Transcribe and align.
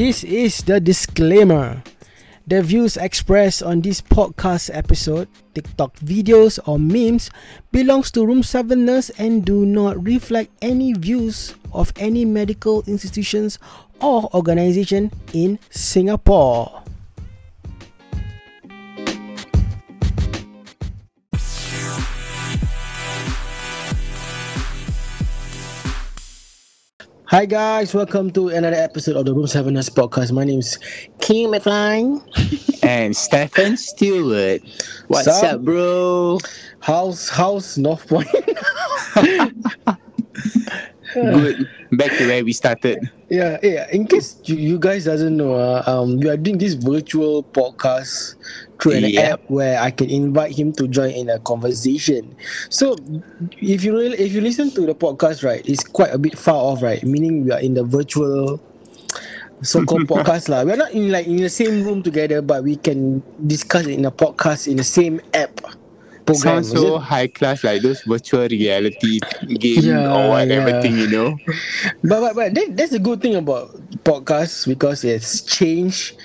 This 0.00 0.24
is 0.24 0.64
the 0.64 0.80
disclaimer. 0.80 1.84
The 2.46 2.62
views 2.62 2.96
expressed 2.96 3.62
on 3.62 3.82
this 3.82 4.00
podcast 4.00 4.72
episode, 4.72 5.28
TikTok 5.52 5.94
videos 6.00 6.58
or 6.64 6.80
memes 6.80 7.28
belongs 7.70 8.10
to 8.12 8.24
Room 8.24 8.42
7 8.42 8.82
Nurse 8.82 9.10
and 9.20 9.44
do 9.44 9.66
not 9.66 10.02
reflect 10.02 10.56
any 10.62 10.94
views 10.94 11.54
of 11.74 11.92
any 12.00 12.24
medical 12.24 12.80
institutions 12.86 13.58
or 14.00 14.32
organization 14.32 15.12
in 15.34 15.58
Singapore. 15.68 16.80
Hi 27.30 27.46
guys, 27.46 27.94
welcome 27.94 28.32
to 28.32 28.48
another 28.48 28.74
episode 28.74 29.14
of 29.14 29.24
the 29.24 29.32
Room 29.32 29.46
7 29.46 29.72
Nurse 29.72 29.88
podcast. 29.88 30.32
My 30.32 30.42
name 30.42 30.58
is 30.58 30.80
King 31.20 31.52
McFly. 31.52 32.18
and 32.82 33.16
Stephen 33.16 33.76
Stewart. 33.76 34.62
What's 35.06 35.26
Sup? 35.26 35.54
up, 35.54 35.62
bro? 35.62 36.40
How's 36.80 37.28
how's 37.28 37.78
North 37.78 38.08
Point? 38.08 38.26
Good. 41.14 41.68
Back 41.90 42.14
to 42.18 42.26
where 42.26 42.44
we 42.44 42.52
started. 42.54 43.10
yeah, 43.28 43.58
yeah. 43.62 43.90
In 43.90 44.06
case 44.06 44.38
you, 44.44 44.54
you 44.56 44.78
guys 44.78 45.04
doesn't 45.06 45.36
know, 45.36 45.54
uh, 45.54 45.82
um, 45.86 46.18
we 46.22 46.28
are 46.30 46.36
doing 46.36 46.58
this 46.58 46.74
virtual 46.74 47.42
podcast 47.42 48.36
through 48.78 48.92
an 49.02 49.10
Yep. 49.10 49.26
app 49.26 49.40
where 49.50 49.74
I 49.80 49.90
can 49.90 50.08
invite 50.08 50.54
him 50.56 50.70
to 50.78 50.86
join 50.86 51.10
in 51.10 51.28
a 51.30 51.38
conversation. 51.42 52.34
So, 52.70 52.94
if 53.58 53.82
you 53.82 53.90
really, 53.98 54.18
if 54.18 54.32
you 54.32 54.40
listen 54.40 54.70
to 54.78 54.86
the 54.86 54.94
podcast, 54.94 55.42
right, 55.42 55.66
it's 55.66 55.82
quite 55.82 56.14
a 56.14 56.18
bit 56.18 56.38
far 56.38 56.54
off, 56.56 56.82
right? 56.82 57.02
Meaning 57.02 57.44
we 57.44 57.50
are 57.50 57.60
in 57.60 57.74
the 57.74 57.82
virtual 57.82 58.62
so-called 59.62 60.06
podcast 60.14 60.48
lah. 60.48 60.62
We 60.62 60.72
are 60.72 60.80
not 60.80 60.92
in 60.94 61.10
like 61.10 61.26
in 61.26 61.36
the 61.42 61.50
same 61.50 61.82
room 61.82 62.02
together, 62.02 62.40
but 62.40 62.62
we 62.62 62.76
can 62.76 63.20
discuss 63.46 63.86
it 63.86 63.98
in 63.98 64.06
a 64.06 64.14
podcast 64.14 64.68
in 64.70 64.76
the 64.78 64.86
same 64.86 65.20
app. 65.34 65.58
Program, 66.32 66.62
Sounds 66.64 66.70
so 66.70 66.98
high 66.98 67.26
class, 67.26 67.64
like 67.64 67.82
those 67.82 68.02
virtual 68.02 68.46
reality 68.48 69.20
game 69.58 69.82
Yeah, 69.82 70.14
or 70.14 70.28
whatever 70.30 70.70
yeah. 70.70 70.80
thing, 70.82 70.98
you 70.98 71.08
know? 71.08 71.36
But 72.02 72.20
but, 72.20 72.34
but 72.34 72.54
that, 72.54 72.76
that's 72.76 72.92
the 72.92 72.98
good 72.98 73.20
thing 73.20 73.34
about 73.36 73.72
podcasts 74.04 74.66
because 74.66 75.04
it's 75.04 75.42
changed 75.42 76.16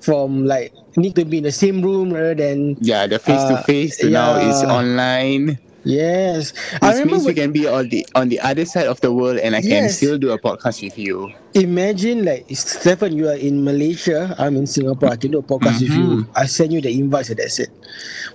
from 0.00 0.46
like 0.46 0.72
need 0.96 1.14
to 1.16 1.24
be 1.24 1.38
in 1.38 1.44
the 1.44 1.52
same 1.52 1.80
room 1.82 2.12
rather 2.12 2.34
than 2.34 2.76
Yeah, 2.80 3.06
the 3.06 3.18
face 3.18 3.42
to 3.44 3.62
face 3.62 3.96
to 3.98 4.10
now 4.10 4.36
is 4.38 4.62
online. 4.64 5.58
yes. 5.84 6.52
I 6.82 6.90
This 6.94 6.98
remember 7.02 7.14
means 7.22 7.26
we 7.26 7.34
can 7.34 7.50
be 7.52 7.66
on 7.66 7.88
the 7.88 8.06
on 8.14 8.28
the 8.28 8.38
other 8.40 8.64
side 8.64 8.86
of 8.86 9.00
the 9.00 9.12
world 9.12 9.38
and 9.38 9.54
I 9.54 9.62
can 9.62 9.88
still 9.90 10.18
do 10.18 10.30
a 10.30 10.38
podcast 10.38 10.82
with 10.82 10.98
you. 10.98 11.32
imagine 11.54 12.24
like 12.24 12.46
Stephen, 12.54 13.14
you 13.16 13.28
are 13.28 13.38
in 13.38 13.62
Malaysia, 13.64 14.34
I'm 14.38 14.56
in 14.56 14.66
Singapore. 14.66 15.10
I 15.10 15.16
can 15.16 15.30
do 15.32 15.38
a 15.38 15.46
podcast 15.46 15.80
with 15.82 15.90
you. 15.94 16.26
I 16.34 16.46
send 16.46 16.72
you 16.72 16.80
the 16.80 16.90
invites 16.94 17.30
and 17.30 17.38
that's 17.38 17.58
it. 17.58 17.70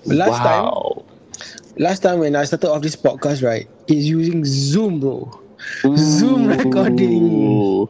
Last 0.05 0.39
time, 0.43 0.63
wow. 0.71 1.03
Last 1.79 2.01
time 2.03 2.19
when 2.19 2.35
I 2.35 2.43
started 2.45 2.69
off 2.69 2.81
this 2.81 2.95
podcast, 2.95 3.43
right, 3.43 3.67
is 3.87 4.07
using 4.09 4.43
Zoom, 4.45 4.99
bro. 4.99 5.29
Zoom 5.97 6.47
recording. 6.47 7.23
Ooh. 7.33 7.89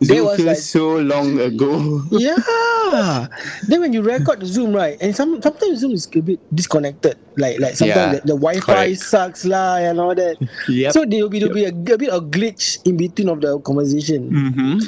That 0.00 0.24
was 0.26 0.40
like- 0.42 0.58
so 0.58 0.96
long 0.98 1.38
ago. 1.38 2.02
Yeah. 2.10 3.26
then 3.68 3.80
when 3.80 3.92
you 3.92 4.02
record 4.02 4.42
Zoom, 4.46 4.74
right, 4.74 4.98
and 5.00 5.14
some 5.14 5.40
sometimes 5.42 5.78
Zoom 5.80 5.92
is 5.92 6.06
a 6.14 6.20
bit 6.22 6.38
disconnected. 6.54 7.14
Like 7.38 7.58
like 7.62 7.74
sometimes 7.78 8.14
Yeah, 8.14 8.20
the, 8.26 8.34
the 8.34 8.38
Wi-Fi 8.38 8.60
correct. 8.90 8.98
sucks 9.02 9.44
lah 9.46 9.76
and 9.78 9.98
all 10.02 10.14
that. 10.14 10.36
Yep. 10.68 10.92
So 10.94 11.04
there 11.06 11.22
will 11.22 11.30
be, 11.30 11.38
there 11.38 11.48
will 11.48 11.54
be 11.54 11.64
a, 11.66 11.74
a 11.74 11.98
bit 11.98 12.10
of 12.10 12.30
glitch 12.34 12.78
in 12.86 12.96
between 12.96 13.28
of 13.30 13.40
the 13.40 13.58
conversation. 13.62 14.30
mm-hmm. 14.30 14.78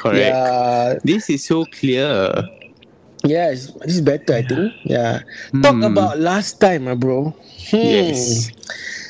Correct. 0.00 0.20
Yeah. 0.32 0.96
This 1.04 1.28
is 1.30 1.44
so 1.44 1.64
clear. 1.72 2.32
Yeah, 3.26 3.50
it's, 3.50 3.72
this 3.82 3.98
is 3.98 4.04
better, 4.06 4.34
I 4.38 4.42
think. 4.46 4.72
Yeah. 4.86 5.20
Talk 5.62 5.82
Hmm. 5.82 5.90
about 5.90 6.18
last 6.22 6.60
time, 6.62 6.86
bro. 6.98 7.34
Hmm. 7.70 7.76
Yes. 7.76 8.50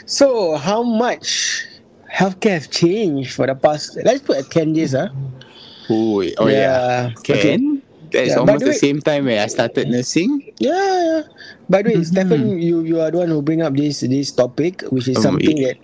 So 0.07 0.57
how 0.57 0.83
much 0.83 1.67
healthcare 2.09 2.57
have 2.63 2.71
changed 2.71 3.35
for 3.37 3.47
the 3.47 3.55
past? 3.55 3.99
Let's 4.01 4.23
put 4.25 4.39
at 4.41 4.49
ten 4.51 4.75
years, 4.75 4.93
huh? 4.97 5.11
Oh, 5.91 6.23
oh 6.39 6.49
yeah. 6.49 7.13
Okay. 7.21 7.55
Can. 7.59 7.83
That's 8.11 8.33
Yeah, 8.33 8.39
almost 8.41 8.63
the 8.65 8.71
way- 8.71 8.79
same 8.81 9.03
time 9.03 9.27
where 9.27 9.43
I 9.43 9.51
started 9.51 9.91
nursing. 9.91 10.41
Yeah, 10.63 10.73
yeah. 10.73 11.23
By 11.69 11.83
the 11.83 11.91
way, 11.91 11.99
Mhm. 12.01 12.07
Stephen, 12.07 12.43
you 12.63 12.87
you 12.87 13.03
are 13.03 13.11
the 13.11 13.19
one 13.19 13.29
who 13.35 13.43
bring 13.43 13.61
up 13.67 13.75
this 13.75 14.01
this 14.07 14.31
topic, 14.31 14.87
which 14.95 15.11
is 15.11 15.19
Um, 15.21 15.35
something 15.37 15.59
yeah. 15.59 15.75
that 15.75 15.79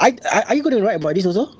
I, 0.00 0.08
I 0.24 0.38
are 0.50 0.54
you 0.56 0.64
going 0.64 0.80
to 0.80 0.82
write 0.82 0.96
about 0.96 1.12
this 1.14 1.28
also? 1.28 1.52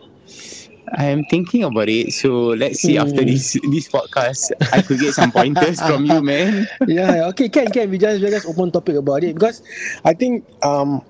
I 0.97 1.07
am 1.07 1.25
thinking 1.25 1.65
about 1.65 1.89
it. 1.89 2.13
So 2.13 2.55
let's 2.59 2.81
see 2.81 2.99
after 2.99 3.23
Hmm. 3.23 3.27
this 3.27 3.57
this 3.71 3.89
podcast, 3.89 4.51
I 4.73 4.83
could 4.83 4.99
get 4.99 5.15
some 5.15 5.31
pointers 5.33 5.81
from 5.83 6.05
you, 6.05 6.23
man. 6.23 6.67
yeah. 6.87 7.29
Okay. 7.31 7.49
Can 7.49 7.71
can 7.71 7.91
we 7.91 7.99
just 7.99 8.23
we 8.23 8.31
just 8.31 8.47
open 8.47 8.71
topic 8.71 8.97
about 8.97 9.23
it 9.25 9.35
because 9.35 9.63
I 10.05 10.15
think 10.15 10.45
um 10.63 11.03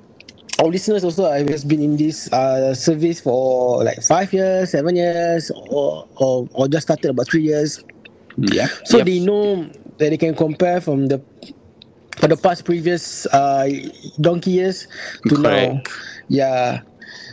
our 0.60 0.68
listeners 0.68 1.04
also 1.04 1.24
have 1.30 1.46
been 1.68 1.80
in 1.82 1.96
this 1.96 2.30
uh 2.32 2.74
service 2.74 3.20
for 3.20 3.82
like 3.84 4.02
five 4.02 4.32
years, 4.32 4.70
seven 4.72 4.96
years, 4.96 5.50
or 5.70 6.06
or, 6.16 6.48
or 6.52 6.68
just 6.68 6.86
started 6.88 7.10
about 7.10 7.28
three 7.30 7.42
years. 7.44 7.82
Yeah. 8.36 8.68
So 8.84 8.98
Yep. 8.98 9.06
they 9.06 9.20
know 9.20 9.64
that 9.98 10.10
they 10.10 10.18
can 10.18 10.34
compare 10.34 10.80
from 10.80 11.06
the 11.08 11.20
for 12.18 12.28
the 12.28 12.36
past 12.36 12.64
previous 12.64 13.26
uh 13.32 13.68
donkey 14.20 14.50
years 14.60 14.86
to 15.28 15.36
now. 15.38 15.80
Correct. 15.80 15.88
Yeah. 16.28 16.80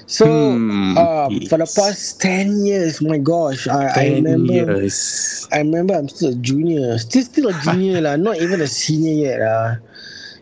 So 0.06 0.64
Hmm, 0.68 0.96
um, 0.96 1.42
for 1.42 1.58
the 1.58 1.68
yes. 1.68 1.74
past 1.76 2.22
ten 2.22 2.66
years, 2.66 3.02
my 3.02 3.18
gosh, 3.18 3.68
I, 3.68 3.88
I 3.88 4.04
10 4.04 4.24
remember. 4.24 4.78
years. 4.78 5.48
I 5.52 5.60
remember 5.60 5.94
I'm 5.96 6.10
still 6.10 6.32
a 6.32 6.36
junior, 6.36 6.98
still 7.00 7.24
still 7.24 7.48
a 7.50 7.54
junior 7.54 8.02
lah, 8.02 8.16
not 8.16 8.38
even 8.38 8.62
a 8.62 8.68
senior 8.68 9.14
yet 9.14 9.40
lah. 9.40 9.76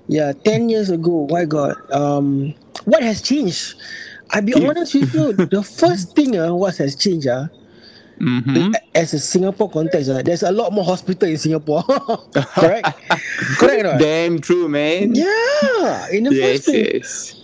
Yeah, 0.08 0.34
ten 0.34 0.70
years 0.70 0.90
ago. 0.90 1.28
My 1.30 1.46
God, 1.46 1.76
um, 1.92 2.54
what 2.86 3.04
has 3.04 3.22
changed? 3.22 3.76
I'll 4.32 4.42
be 4.42 4.54
honest 4.56 4.94
with 4.96 5.14
you. 5.14 5.34
the 5.52 5.64
first 5.64 6.16
thing 6.16 6.38
uh, 6.38 6.54
what 6.54 6.78
has 6.78 6.96
changed 6.96 7.28
uh, 7.28 7.48
Mm-hmm. 8.22 8.74
as 8.94 9.14
a 9.14 9.20
Singapore 9.20 9.70
context, 9.70 10.10
uh, 10.10 10.22
there's 10.22 10.44
a 10.44 10.52
lot 10.52 10.72
more 10.74 10.84
hospital 10.86 11.28
in 11.30 11.38
Singapore. 11.38 11.84
Correct? 12.58 12.90
Correct 13.58 13.80
or 13.80 13.84
not? 13.84 14.00
Damn 14.00 14.40
true, 14.40 14.68
man. 14.70 15.16
Yeah, 15.16 16.08
in 16.12 16.24
the 16.24 16.32
Yes, 16.32 16.36
first 16.36 16.66
place. 16.66 16.92
yes. 17.00 17.36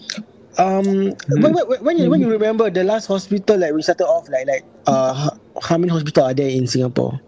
Um, 0.57 1.16
when, 1.29 1.53
when, 1.53 1.66
when 1.84 1.97
you 1.97 2.09
when 2.09 2.19
you 2.22 2.29
remember 2.29 2.69
the 2.69 2.84
last 2.84 3.07
hospital 3.07 3.57
like 3.57 3.73
we 3.73 3.81
started 3.81 4.06
off 4.06 4.28
like 4.29 4.47
like 4.47 4.66
uh 4.85 5.13
how, 5.13 5.31
how 5.62 5.78
many 5.78 5.91
hospital 5.91 6.25
are 6.25 6.34
there 6.34 6.50
in 6.50 6.67
Singapore? 6.67 7.19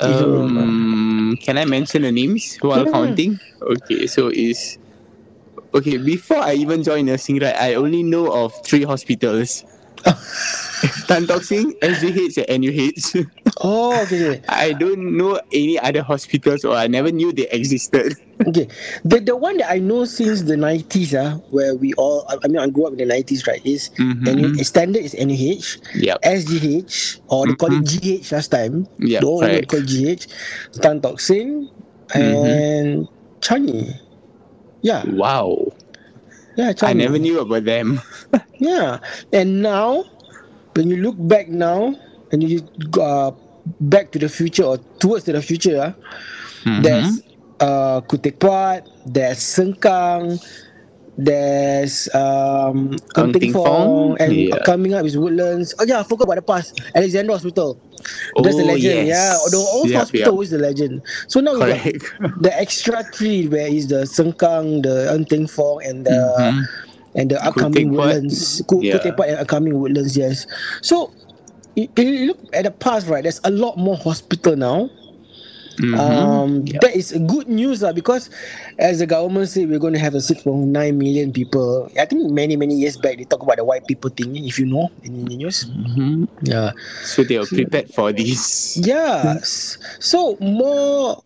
Um, 0.00 1.36
can 1.42 1.58
I 1.58 1.64
mention 1.64 2.02
the 2.02 2.12
names 2.12 2.56
while 2.60 2.84
Yeah. 2.84 2.92
counting? 2.92 3.38
Okay, 3.62 4.06
so 4.06 4.28
is 4.28 4.78
okay. 5.74 5.96
Before 5.98 6.38
I 6.38 6.54
even 6.54 6.82
joined 6.82 7.06
nursing, 7.06 7.38
right, 7.38 7.54
I 7.54 7.74
only 7.74 8.02
know 8.02 8.32
of 8.32 8.52
three 8.64 8.82
hospitals. 8.84 9.64
Tan 11.06 11.26
Tock 11.26 11.42
Seng, 11.42 11.72
SGH, 11.82 12.38
and 12.48 12.64
NUH. 12.64 13.26
Oh, 13.62 14.02
okay, 14.02 14.18
okay. 14.18 14.42
I 14.48 14.72
don't 14.72 15.16
know 15.16 15.40
any 15.52 15.78
other 15.78 16.02
hospitals, 16.02 16.64
or 16.64 16.74
I 16.74 16.86
never 16.88 17.10
knew 17.12 17.32
they 17.32 17.48
existed. 17.50 18.14
okay. 18.46 18.66
The 19.04 19.20
the 19.20 19.36
one 19.36 19.58
that 19.58 19.70
I 19.70 19.78
know 19.78 20.04
since 20.04 20.42
the 20.42 20.56
nineties, 20.56 21.14
ah, 21.14 21.38
where 21.50 21.74
we 21.78 21.94
all 21.94 22.26
I 22.28 22.38
I 22.42 22.48
mean 22.48 22.58
I 22.58 22.68
grew 22.68 22.86
up 22.90 22.98
in 22.98 22.98
the 22.98 23.06
nineties, 23.06 23.46
right? 23.46 23.62
Is 23.64 23.90
Mhm. 23.98 24.26
NU, 24.26 24.50
standard 24.66 25.02
is 25.06 25.14
NUH, 25.14 25.78
Yep. 25.94 26.18
SGH, 26.26 27.22
or 27.30 27.46
they 27.46 27.54
call 27.54 27.70
it 27.72 27.86
GH 27.86 28.32
last 28.34 28.50
time. 28.50 28.86
Yep, 28.98 29.20
the 29.22 29.26
old 29.26 29.68
called 29.70 29.86
GH, 29.86 30.26
Tan 30.82 31.00
Tock 31.00 31.20
Seng, 31.20 31.70
and 32.14 33.06
Changi. 33.40 33.94
Yeah, 34.82 35.06
Wow. 35.06 35.70
yeah, 36.56 36.72
Changi. 36.74 36.90
I 36.90 36.92
never 36.94 37.18
knew 37.18 37.38
about 37.40 37.64
them. 37.64 38.00
Yeah, 38.62 38.98
and 39.34 39.62
now 39.62 40.04
when 40.74 40.86
you 40.88 40.98
look 41.02 41.16
back 41.18 41.48
now 41.50 41.94
and 42.30 42.42
you 42.46 42.62
uh, 43.00 43.32
back 43.80 44.10
to 44.12 44.18
the 44.18 44.28
future 44.28 44.64
or 44.64 44.78
towards 44.98 45.24
to 45.24 45.32
the 45.32 45.42
future, 45.42 45.78
ah, 45.78 45.92
Mhm. 46.64 46.82
there's 46.82 47.10
uh, 47.62 48.00
Kutek 48.10 48.38
Puat, 48.42 48.82
there's 49.06 49.38
Sengkang, 49.38 50.38
there's 51.18 52.08
um, 52.14 52.96
Ng 53.14 53.30
Ng 53.30 53.32
Teng 53.32 53.32
Teng 53.38 53.52
Fong, 53.52 53.62
Fong, 53.62 54.06
and 54.18 54.32
yeah. 54.32 54.58
coming 54.64 54.94
up 54.94 55.04
is 55.04 55.14
Woodlands. 55.18 55.74
Oh 55.78 55.84
yeah, 55.84 56.00
I 56.00 56.02
forgot 56.02 56.24
about 56.26 56.40
the 56.40 56.46
past. 56.46 56.80
Alexandra 56.94 57.34
Hospital. 57.38 57.78
That's 58.42 58.56
the 58.56 58.62
Oh, 58.66 58.72
legend. 58.74 59.06
yes. 59.06 59.06
Yeah, 59.14 59.34
the 59.50 59.60
old 59.62 59.88
Yep, 59.90 59.98
hospital 60.00 60.34
yep. 60.34 60.42
is 60.42 60.50
the 60.50 60.58
legend. 60.58 61.02
So 61.28 61.38
now 61.38 61.54
we 61.54 61.60
got 61.70 61.78
the 62.42 62.50
extra 62.58 63.04
three 63.14 63.46
where 63.46 63.68
is 63.68 63.86
the 63.88 64.08
Sengkang, 64.08 64.82
the 64.82 65.12
Ng 65.14 65.24
Teng 65.26 65.46
Fong, 65.46 65.84
and 65.86 66.02
the 66.06 66.18
Mhm. 66.38 66.62
and 67.14 67.26
the 67.30 67.38
upcoming 67.44 67.92
Kutek. 67.92 67.94
Woodlands. 67.94 68.62
Ku, 68.66 68.80
Yeah. 68.82 68.96
Kutek 68.98 69.14
Puat 69.14 69.28
and 69.36 69.38
upcoming 69.44 69.78
Woodlands, 69.78 70.16
yes. 70.16 70.46
So, 70.82 71.12
you 71.76 72.26
look 72.26 72.38
at 72.52 72.64
the 72.64 72.70
past, 72.70 73.08
right, 73.08 73.22
there's 73.22 73.40
a 73.44 73.50
lot 73.50 73.76
more 73.78 73.96
hospital 73.96 74.56
now. 74.56 74.90
Mhm. 75.80 75.96
Um, 75.98 76.50
Yep. 76.68 76.80
that 76.84 76.92
is 76.94 77.16
good 77.26 77.48
news 77.48 77.80
lah 77.80 77.96
because 77.96 78.28
as 78.76 79.00
the 79.00 79.08
government 79.08 79.48
said 79.48 79.72
we're 79.72 79.80
going 79.80 79.96
to 79.96 79.98
have 80.04 80.12
a 80.12 80.20
6.9 80.20 80.68
million 81.00 81.32
people. 81.32 81.88
I 81.96 82.04
think 82.04 82.28
many 82.28 82.60
many 82.60 82.76
years 82.76 83.00
back 83.00 83.16
they 83.16 83.24
talk 83.24 83.40
about 83.42 83.56
the 83.56 83.64
white 83.64 83.88
people 83.88 84.12
thing. 84.12 84.36
If 84.36 84.60
you 84.60 84.68
know 84.68 84.92
in 85.00 85.24
the 85.24 85.32
news, 85.32 85.64
Mhm. 85.72 86.28
yeah, 86.44 86.76
So 87.08 87.24
they 87.24 87.40
were 87.40 87.48
prepared 87.48 87.88
for 87.88 88.12
this. 88.12 88.76
yeah. 88.76 89.40
So 89.98 90.36
more 90.44 91.24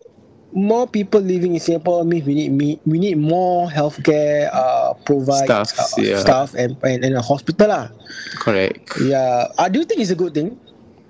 more 0.56 0.88
people 0.88 1.20
living 1.20 1.52
in 1.52 1.60
Singapore 1.60 2.02
means 2.02 2.24
we 2.24 2.34
need 2.34 2.50
me 2.50 2.80
we 2.88 2.98
need 2.98 3.20
more 3.20 3.68
healthcare 3.68 4.48
uh 4.56 4.94
provide 5.04 5.44
Staff, 5.44 5.76
uh, 5.76 6.00
yeah. 6.00 6.18
staff 6.18 6.56
and, 6.56 6.80
and 6.80 7.04
and 7.04 7.14
a 7.14 7.20
hospital 7.20 7.68
lah. 7.68 7.92
Correct. 8.40 8.88
Yeah. 9.04 9.52
Uh, 9.60 9.68
do 9.68 9.84
you 9.84 9.84
think 9.84 10.00
it's 10.00 10.10
a 10.10 10.16
good 10.16 10.32
thing? 10.32 10.56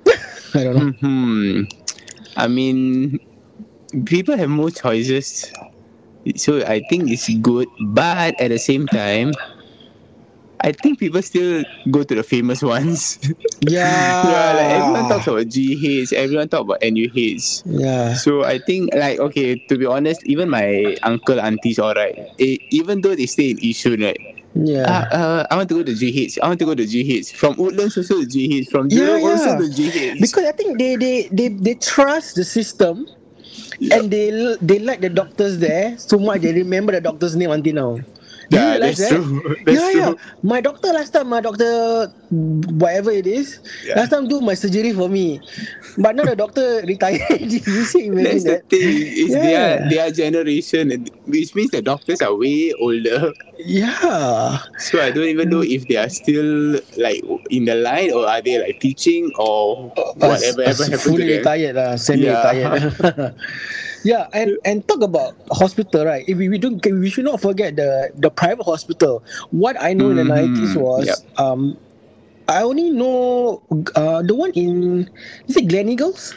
I 0.59 0.67
don't 0.67 0.75
know. 0.75 0.93
Hmm. 0.99 1.71
I 2.35 2.51
mean, 2.51 3.23
people 4.05 4.37
have 4.37 4.51
more 4.51 4.75
choices, 4.75 5.47
so 6.35 6.61
I 6.67 6.83
think 6.91 7.09
it's 7.09 7.31
good. 7.39 7.71
But 7.95 8.35
at 8.43 8.51
the 8.51 8.59
same 8.59 8.91
time, 8.91 9.31
I 10.61 10.73
think 10.73 10.99
people 10.99 11.21
still 11.23 11.65
go 11.91 12.03
to 12.03 12.15
the 12.15 12.23
famous 12.23 12.63
ones. 12.63 13.19
Yeah. 13.67 13.83
yeah, 14.31 14.49
like 14.55 14.71
everyone 14.79 15.09
talks 15.09 15.27
about 15.27 15.49
GH, 15.49 16.13
everyone 16.13 16.49
talk 16.49 16.63
about 16.69 16.79
NUH. 16.83 17.63
Yeah. 17.65 18.15
So 18.15 18.45
I 18.45 18.59
think 18.59 18.95
like 18.95 19.19
okay, 19.19 19.57
to 19.69 19.77
be 19.79 19.87
honest, 19.87 20.23
even 20.27 20.49
my 20.51 20.97
uncle 21.03 21.41
aunties 21.41 21.79
all 21.79 21.95
right. 21.95 22.15
Eh, 22.39 22.59
even 22.71 23.01
though 23.01 23.15
they 23.17 23.27
stay 23.27 23.51
in 23.51 23.59
Yishun, 23.59 24.05
right? 24.05 24.21
Yeah. 24.55 24.85
Ah, 24.89 25.05
uh, 25.13 25.41
I 25.51 25.57
want 25.57 25.69
to 25.73 25.77
go 25.81 25.85
to 25.85 25.93
GH. 25.93 26.39
I 26.41 26.49
want 26.49 26.61
to 26.61 26.69
go 26.69 26.75
to 26.77 26.85
GH. 26.87 27.33
From 27.37 27.57
Woodlands 27.57 27.97
also 27.97 28.23
to 28.23 28.27
GH. 28.29 28.71
From 28.71 28.89
Yeah, 28.89 29.19
Jurong 29.19 29.25
also 29.25 29.51
yeah. 29.53 29.61
to 29.61 29.69
GH. 29.69 30.21
because 30.21 30.45
I 30.45 30.53
think 30.53 30.79
they 30.79 30.97
they 30.97 31.29
they, 31.33 31.49
they 31.49 31.75
trust 31.77 32.37
the 32.37 32.45
system 32.45 33.09
and 33.93 34.11
they 34.11 34.31
they 34.61 34.79
like 34.81 35.01
the 35.01 35.11
doctors 35.13 35.59
there 35.59 35.97
so 35.99 36.19
much 36.19 36.41
they 36.41 36.53
remember 36.53 36.93
the 36.93 37.01
doctor's 37.01 37.37
name 37.37 37.51
until 37.51 37.75
now. 37.75 37.93
Yeah, 38.51 38.79
that's 38.79 38.99
that? 39.03 39.11
true. 39.11 39.43
That's 39.67 39.75
yeah, 39.81 39.91
true. 39.91 40.01
yeah. 40.01 40.13
My 40.43 40.61
doctor 40.61 40.93
last 40.95 41.11
time, 41.11 41.29
my 41.29 41.41
doctor, 41.43 42.07
whatever 42.79 43.11
it 43.11 43.27
is, 43.27 43.59
Yeah. 43.83 43.99
last 43.99 44.11
time 44.15 44.29
do 44.31 44.41
my 44.41 44.55
surgery 44.55 44.93
for 44.95 45.09
me. 45.11 45.41
But 45.99 46.15
now 46.15 46.25
the 46.31 46.37
doctor 46.45 46.83
retired. 46.87 47.27
you 47.51 47.83
see, 47.85 48.07
imagine 48.07 48.25
That's 48.25 48.45
the 48.47 48.51
that. 48.63 48.71
thing. 48.71 48.87
It's 48.87 49.35
Yeah. 49.35 49.43
their 49.43 49.67
their 49.91 50.09
generation, 50.15 50.95
which 51.27 51.55
means 51.59 51.71
the 51.75 51.83
doctors 51.83 52.23
are 52.23 52.35
way 52.35 52.71
older. 52.79 53.35
Yeah. 53.59 54.63
So 54.79 55.03
I 55.03 55.11
don't 55.11 55.27
even 55.27 55.51
know 55.51 55.67
if 55.67 55.89
they 55.91 55.97
are 55.99 56.09
still 56.13 56.79
like 57.03 57.25
in 57.51 57.65
the 57.67 57.75
line 57.75 58.13
or 58.15 58.29
are 58.31 58.43
they 58.43 58.63
like 58.63 58.79
teaching 58.79 59.33
or 59.41 59.91
whatever 60.23 60.63
Uh, 60.63 60.71
ever 60.71 60.85
happened 60.87 60.93
to 60.93 60.99
fully 61.03 61.27
them. 61.27 61.39
retired 61.43 61.75
lah, 61.75 61.97
semi 61.99 62.31
retired. 62.31 62.95
Yeah, 64.07 64.27
and 64.33 64.57
and 64.65 64.87
talk 64.87 65.03
about 65.03 65.35
hospital, 65.51 66.07
right? 66.07 66.25
If 66.29 66.39
we, 66.39 66.49
we 66.49 66.59
don't, 66.59 66.79
we 66.85 67.11
should 67.11 67.25
not 67.27 67.41
forget 67.41 67.77
the 67.77 68.11
the 68.15 68.31
private 68.31 68.65
hospital. 68.65 69.25
What 69.51 69.77
I 69.81 69.93
know 69.95 70.11
in 70.11 70.17
the 70.17 70.25
Mhm, 70.25 70.29
nineties 70.29 70.77
was, 70.77 71.07
yep. 71.07 71.19
um, 71.39 71.79
I 72.49 72.63
only 72.63 72.91
know 72.91 73.63
uh 73.97 74.23
the 74.23 74.35
one 74.35 74.53
in 74.55 75.09
is 75.49 75.57
it 75.57 75.69
Gleneagles? 75.69 76.35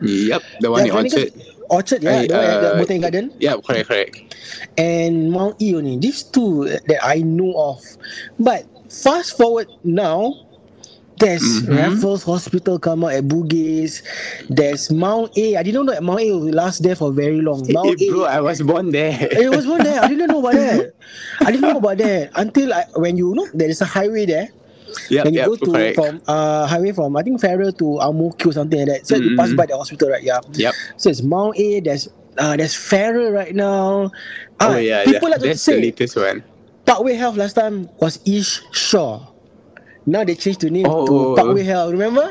Yep, 0.00 0.42
the 0.60 0.70
one 0.70 0.84
Yeah, 0.84 0.86
in 0.86 0.92
Orchard. 0.92 1.30
Orchard, 1.70 2.02
yeah, 2.02 2.22
I, 2.22 2.26
the 2.26 2.34
one 2.36 2.46
at 2.46 2.60
the 2.60 2.72
uh, 2.72 2.74
Botanic 2.74 3.02
Garden 3.02 3.32
Yeah, 3.38 3.56
correct, 3.64 3.88
correct. 3.88 4.16
and 4.76 5.30
Mount 5.32 5.56
E 5.60 5.74
only. 5.74 5.98
These 5.98 6.24
two 6.24 6.64
that 6.86 7.00
I 7.02 7.20
know 7.22 7.52
of. 7.56 7.80
But 8.38 8.66
fast 8.90 9.36
forward 9.36 9.68
now, 9.84 10.34
there's 11.18 11.42
Mhm. 11.62 11.76
Raffles 11.76 12.22
Hospital 12.24 12.78
come 12.78 13.04
out 13.04 13.12
at 13.12 13.24
Bugis. 13.24 14.02
There's 14.50 14.90
Mount 14.92 15.32
A. 15.36 15.56
I 15.56 15.62
didn't 15.62 15.86
know 15.86 15.92
that 15.92 16.02
Mount 16.02 16.20
A 16.20 16.30
will 16.32 16.52
last 16.52 16.82
there 16.82 16.94
for 16.94 17.12
very 17.12 17.40
long. 17.40 17.64
Mount 17.72 18.00
A. 18.00 18.10
bro, 18.10 18.24
I 18.24 18.40
was 18.40 18.60
born 18.60 18.90
there. 18.92 19.16
It 19.32 19.48
was 19.50 19.64
born 19.66 19.82
there. 19.82 20.02
I 20.02 20.08
didn't 20.08 20.28
know 20.28 20.40
about 20.40 20.54
that. 20.54 20.92
I 21.40 21.50
didn't 21.50 21.62
know 21.64 21.78
about 21.78 21.98
that 21.98 22.30
until 22.36 22.72
I, 22.72 22.84
when 22.96 23.16
you 23.16 23.34
know 23.34 23.46
there 23.54 23.68
is 23.70 23.80
a 23.80 23.88
highway 23.88 24.26
there. 24.26 24.48
yep, 25.10 25.24
when 25.24 25.34
you 25.34 25.40
yep, 25.40 25.48
go 25.48 25.56
to 25.56 25.70
correct. 25.72 25.96
from 25.96 26.22
uh 26.28 26.64
highway 26.66 26.92
from 26.92 27.16
I 27.16 27.22
think 27.22 27.40
Farrer 27.40 27.72
to 27.72 27.86
Ang 28.00 28.16
Mo 28.16 28.30
Kio 28.38 28.50
something 28.52 28.78
like 28.80 28.88
that. 28.88 29.00
So 29.06 29.16
you 29.16 29.36
pass 29.36 29.50
Mhm. 29.50 29.56
by 29.56 29.66
the 29.66 29.76
hospital, 29.76 30.08
right? 30.10 30.22
Yeah. 30.22 30.40
Yep. 30.54 30.72
So 30.96 31.10
it's 31.10 31.22
Mount 31.22 31.56
A. 31.58 31.80
There's 31.80 32.08
uh 32.38 32.56
there's 32.56 32.74
Farrer 32.74 33.32
right 33.32 33.54
now. 33.54 34.08
Oh 34.60 34.72
Ah, 34.72 34.76
yeah, 34.80 35.04
people 35.04 35.28
that, 35.28 35.36
like 35.36 35.40
to 35.42 35.48
that's 35.52 35.64
the 35.64 35.72
say 35.72 35.80
latest 35.80 36.16
one. 36.16 36.44
Parkway 36.86 37.14
Health 37.18 37.36
last 37.36 37.54
time 37.58 37.88
was 38.00 38.20
East 38.24 38.62
Shore. 38.72 39.20
Now 40.06 40.24
they 40.24 40.34
changed 40.34 40.60
the 40.60 40.70
name 40.70 40.86
Oh. 40.88 41.34
to 41.34 41.42
Parkway 41.42 41.64
Health. 41.64 41.92
Remember? 41.92 42.30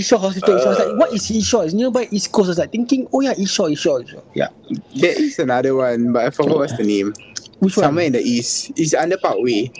Shore 0.00 0.18
Hospital. 0.18 0.58
Shore. 0.58 0.66
I 0.66 0.70
was 0.70 0.78
like, 0.78 0.88
Uh. 0.88 0.96
what 0.96 1.12
is 1.14 1.46
Shore? 1.46 1.64
It's 1.64 1.74
nearby 1.74 2.08
East 2.10 2.32
Coast. 2.32 2.46
I 2.46 2.50
was 2.50 2.58
like 2.58 2.72
thinking, 2.72 3.08
oh 3.12 3.20
yeah, 3.20 3.34
Shore. 3.44 3.70
East 3.70 3.82
Shore. 3.82 4.02
Yeah. 4.34 4.48
There 4.96 5.10
is 5.22 5.38
another 5.38 5.74
one, 5.74 6.12
but 6.12 6.24
I 6.26 6.30
forgot 6.30 6.56
what's 6.58 6.76
the 6.76 6.84
name. 6.84 7.14
Which 7.60 7.74
Somewhere 7.74 8.04
one? 8.04 8.06
in 8.06 8.12
the 8.12 8.20
east. 8.22 8.72
It's 8.76 8.94
under 8.94 9.18
Parkway. 9.18 9.70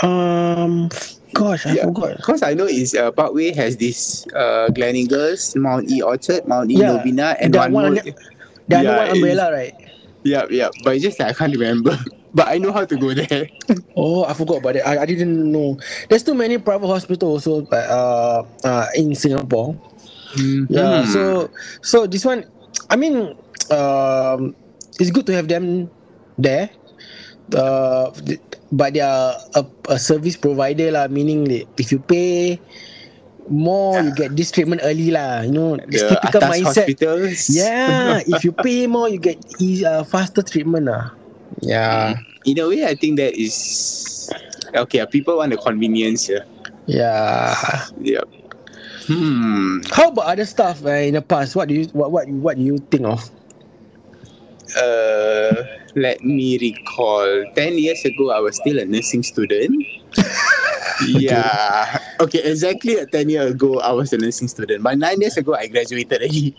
Um, 0.00 0.88
gosh, 1.32 1.66
I 1.66 1.74
Yeah. 1.74 1.84
forgot. 1.84 2.16
Because 2.18 2.42
I 2.42 2.54
know 2.54 2.66
is 2.66 2.94
uh, 2.94 3.10
Parkway 3.10 3.52
has 3.54 3.76
this 3.76 4.26
uh, 4.34 4.68
Gleneagles, 4.70 5.56
Mount 5.56 5.90
E 5.90 6.02
Orchard, 6.02 6.46
Mount 6.46 6.70
E 6.70 6.74
Yeah. 6.76 6.92
Novena, 6.92 7.36
and 7.40 7.54
one 7.54 7.72
one 7.72 7.94
more. 7.94 8.02
The 8.68 8.76
other 8.78 8.96
one 8.96 9.08
umbrella, 9.10 9.52
right? 9.52 9.74
Yeah, 10.24 10.44
yeah. 10.50 10.68
But 10.84 10.94
it's 10.96 11.04
just 11.04 11.18
that 11.18 11.28
I 11.28 11.32
can't 11.32 11.52
remember. 11.52 11.96
But 12.32 12.48
I 12.48 12.56
know 12.56 12.72
how 12.72 12.84
to 12.84 12.96
go 12.96 13.12
there. 13.12 13.48
Oh, 13.96 14.24
I 14.24 14.32
forgot 14.32 14.64
about 14.64 14.76
it. 14.76 14.84
I, 14.88 15.04
I 15.04 15.06
didn't 15.06 15.52
know. 15.52 15.76
There's 16.08 16.24
too 16.24 16.34
many 16.34 16.56
private 16.56 16.88
hospitals 16.88 17.46
also 17.46 17.68
uh, 17.68 18.42
uh, 18.64 18.86
in 18.96 19.14
Singapore. 19.14 19.76
Yeah. 20.72 21.04
Hmm. 21.04 21.12
So 21.12 21.22
so 21.84 21.96
this 22.08 22.24
one, 22.24 22.48
I 22.88 22.96
mean, 22.96 23.36
um, 23.68 24.56
it's 24.96 25.12
good 25.12 25.28
to 25.28 25.36
have 25.36 25.48
them 25.48 25.92
there. 26.40 26.72
Uh, 27.52 28.08
but 28.72 28.96
they 28.96 29.04
are 29.04 29.36
a, 29.52 29.62
a 29.92 29.98
service 30.00 30.40
provider 30.40 30.88
lah. 30.88 31.04
Meaning 31.12 31.44
that 31.52 31.68
if 31.76 31.92
you 31.92 32.00
pay 32.00 32.56
more, 33.52 34.00
you 34.00 34.16
get 34.16 34.32
this 34.32 34.48
treatment 34.48 34.80
early 34.84 35.12
lah. 35.12 35.44
You 35.44 35.52
know, 35.52 35.70
this 35.84 36.00
typical 36.00 36.40
mindset. 36.48 36.88
hospitals. 36.88 37.52
Yeah, 37.52 38.24
if 38.24 38.40
you 38.40 38.56
pay 38.56 38.88
more, 38.88 39.12
you 39.12 39.20
get 39.20 39.36
eas 39.60 39.84
uh, 39.84 40.00
faster 40.08 40.40
treatment 40.40 40.88
lah. 40.88 41.12
Yeah, 41.60 42.14
In 42.44 42.58
a 42.58 42.68
way, 42.68 42.86
I 42.86 42.94
think 42.94 43.18
that 43.18 43.34
is 43.36 44.30
okay. 44.74 45.04
People 45.06 45.38
want 45.38 45.50
the 45.50 45.58
convenience. 45.58 46.28
Yeah. 46.28 46.44
yeah. 46.86 47.86
Yep. 48.00 48.28
Hmm. 49.06 49.82
How 49.90 50.08
about 50.08 50.26
other 50.26 50.46
stuff 50.46 50.84
uh, 50.86 50.90
in 50.90 51.14
the 51.14 51.22
past? 51.22 51.56
What 51.56 51.68
do 51.68 51.74
you 51.74 51.86
what 51.92 52.10
what 52.10 52.28
what 52.28 52.56
do 52.56 52.62
you 52.62 52.78
think 52.78 53.04
of? 53.04 53.22
Uh, 54.78 55.52
let 55.94 56.22
me 56.24 56.56
recall. 56.58 57.44
Ten 57.54 57.76
years 57.78 58.04
ago, 58.04 58.30
I 58.30 58.40
was 58.40 58.56
still 58.56 58.78
a 58.78 58.84
nursing 58.84 59.22
student. 59.22 59.84
yeah. 61.06 61.98
Okay, 62.20 62.40
exactly 62.46 62.96
a 62.96 63.06
ten 63.06 63.28
year 63.28 63.48
ago, 63.48 63.80
I 63.80 63.90
was 63.92 64.12
a 64.12 64.18
nursing 64.18 64.48
student. 64.48 64.82
But 64.82 64.98
nine 64.98 65.20
years 65.20 65.36
ago, 65.36 65.54
I 65.54 65.66
graduated 65.66 66.22
already. 66.22 66.56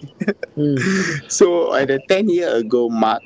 Hmm. 0.55 0.75
so 1.27 1.73
at 1.73 1.87
the 1.87 1.99
ten 2.07 2.29
year 2.29 2.53
ago 2.55 2.89
mark, 2.89 3.23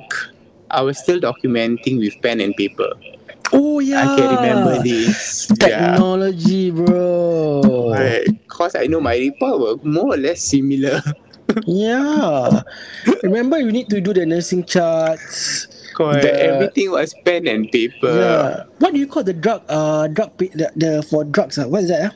I 0.71 0.81
was 0.81 0.97
still 0.99 1.19
documenting 1.19 1.99
with 1.99 2.19
pen 2.21 2.41
and 2.41 2.55
paper. 2.55 2.91
Oh 3.53 3.79
yeah, 3.79 4.03
I 4.03 4.15
can 4.19 4.35
remember 4.35 4.83
this. 4.83 5.47
Yeah. 5.61 5.95
Technology, 5.95 6.71
bro. 6.71 7.95
Because 8.27 8.75
I 8.75 8.87
know 8.87 8.99
my 8.99 9.15
report 9.15 9.59
were 9.59 9.75
more 9.87 10.13
or 10.15 10.17
less 10.17 10.41
similar. 10.41 11.01
Yeah. 11.65 12.61
Remember, 13.23 13.57
you 13.57 13.71
need 13.71 13.89
to 13.89 14.01
do 14.03 14.11
the 14.13 14.25
nursing 14.27 14.65
charts. 14.67 15.65
Correct. 15.95 16.21
The- 16.21 16.43
Everything 16.43 16.91
was 16.91 17.15
pen 17.23 17.47
and 17.47 17.71
paper. 17.71 18.11
yeah. 18.11 18.63
What 18.79 18.93
do 18.93 18.99
you 18.99 19.07
call 19.07 19.23
the 19.23 19.33
drug? 19.33 19.63
Uh, 19.69 20.07
drug 20.11 20.35
the, 20.37 20.69
the 20.75 21.01
for 21.09 21.23
drugs. 21.23 21.57
Uh, 21.57 21.65
what 21.65 21.83
is 21.83 21.89
that? 21.89 22.11
Uh? 22.11 22.15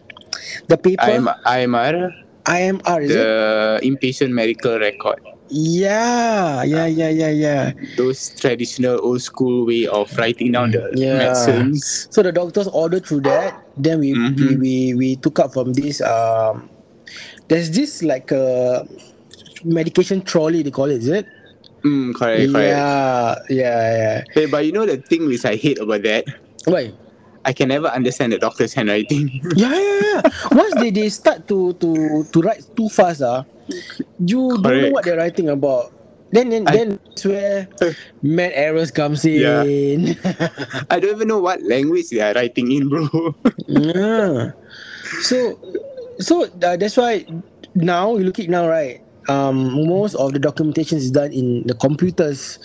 The 0.67 0.77
paper. 0.77 1.01
I'm 1.01 1.25
IMR, 1.47 2.11
IMR 2.45 3.01
is 3.03 3.11
it? 3.11 3.23
the 3.23 3.79
inpatient 3.81 4.31
medical 4.35 4.77
record. 4.77 5.23
Yeah, 5.51 6.63
yeah, 6.63 6.87
yeah, 6.87 7.09
yeah, 7.09 7.29
yeah. 7.29 7.71
Those 7.97 8.31
traditional 8.39 9.03
old 9.03 9.21
school 9.21 9.65
way 9.67 9.85
of 9.85 10.07
writing 10.17 10.53
down 10.55 10.71
the 10.71 10.87
Yeah. 10.95 11.27
medicines. 11.27 12.07
So 12.09 12.23
the 12.23 12.31
doctors 12.31 12.67
ordered 12.71 13.05
through 13.05 13.27
that. 13.27 13.59
Then 13.75 13.99
we 13.99 14.13
we, 14.15 14.19
Mhm. 14.31 14.59
we 14.59 14.73
we 14.95 15.09
took 15.19 15.39
up 15.43 15.51
from 15.51 15.73
this. 15.75 15.99
Um, 15.99 16.71
there's 17.51 17.67
this 17.71 17.99
like 18.01 18.31
a 18.31 18.87
medication 19.67 20.23
trolley. 20.23 20.63
They 20.63 20.71
call 20.71 20.87
it. 20.87 21.03
Is 21.03 21.11
it? 21.11 21.27
Mm, 21.83 22.15
correct, 22.15 22.53
correct. 22.53 22.71
Yeah, 22.71 23.35
yeah, 23.49 23.79
yeah. 23.91 24.17
Hey, 24.31 24.45
but 24.47 24.63
you 24.65 24.71
know 24.71 24.85
the 24.85 24.97
thing 25.03 25.27
which 25.27 25.43
I 25.43 25.55
hate 25.59 25.79
about 25.83 26.03
that? 26.07 26.25
Why? 26.63 26.93
I 27.45 27.53
can 27.53 27.69
never 27.69 27.87
understand 27.87 28.33
the 28.33 28.37
doctor's 28.39 28.73
handwriting. 28.73 29.41
Yeah, 29.55 29.73
yeah, 29.73 29.99
yeah. 30.01 30.21
Once 30.51 30.73
they, 30.75 30.91
they 30.91 31.09
start 31.09 31.47
to 31.49 31.73
to 31.81 32.23
to 32.29 32.37
write 32.41 32.61
too 32.77 32.89
fast, 32.89 33.21
ah, 33.25 33.43
you 34.21 34.57
don't 34.61 34.63
know 34.63 34.69
Correct. 34.69 34.93
what 34.93 35.03
they're 35.05 35.17
writing 35.17 35.49
about. 35.49 35.91
Then 36.31 36.49
then 36.49 36.63
I- 36.67 36.71
then 36.77 36.89
that's 37.03 37.25
where 37.25 37.67
math 38.21 38.53
errors 38.55 38.91
comes 38.91 39.25
in. 39.25 39.41
Yeah. 39.43 40.49
I 40.93 40.99
don't 41.01 41.11
even 41.17 41.27
know 41.27 41.39
what 41.41 41.61
language 41.63 42.09
they 42.09 42.21
are 42.21 42.33
writing 42.33 42.71
in, 42.71 42.87
bro. 42.87 43.09
yeah. 43.67 44.51
So 45.27 45.57
so 46.21 46.45
uh, 46.47 46.77
that's 46.77 46.95
why 46.95 47.25
now 47.75 48.15
you 48.15 48.23
look 48.23 48.39
at 48.39 48.47
now 48.47 48.67
right. 48.69 49.01
Um, 49.29 49.87
most 49.87 50.15
of 50.15 50.33
the 50.33 50.39
documentation 50.39 50.97
is 50.97 51.11
done 51.11 51.31
in 51.31 51.63
the 51.67 51.73
computers. 51.75 52.59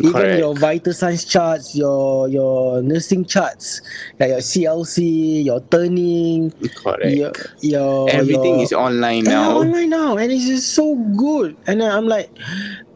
Even 0.00 0.12
Correct. 0.12 0.38
your 0.38 0.54
vital 0.54 0.92
signs 0.92 1.24
charts, 1.24 1.74
your 1.76 2.28
your 2.28 2.82
nursing 2.82 3.24
charts, 3.24 3.80
like 4.18 4.30
your 4.30 4.38
CLC, 4.38 5.44
your 5.44 5.60
turning, 5.70 6.50
Correct. 6.76 7.12
your 7.16 7.32
your 7.60 8.10
Everything 8.10 8.54
your, 8.56 8.62
is 8.62 8.72
online 8.72 9.24
Yeah, 9.24 9.32
now. 9.48 9.58
online 9.58 9.90
now, 9.90 10.16
and 10.16 10.30
it's 10.32 10.46
just 10.46 10.74
so 10.74 10.94
good. 11.16 11.56
And 11.66 11.82
I'm 11.82 12.06
like, 12.06 12.30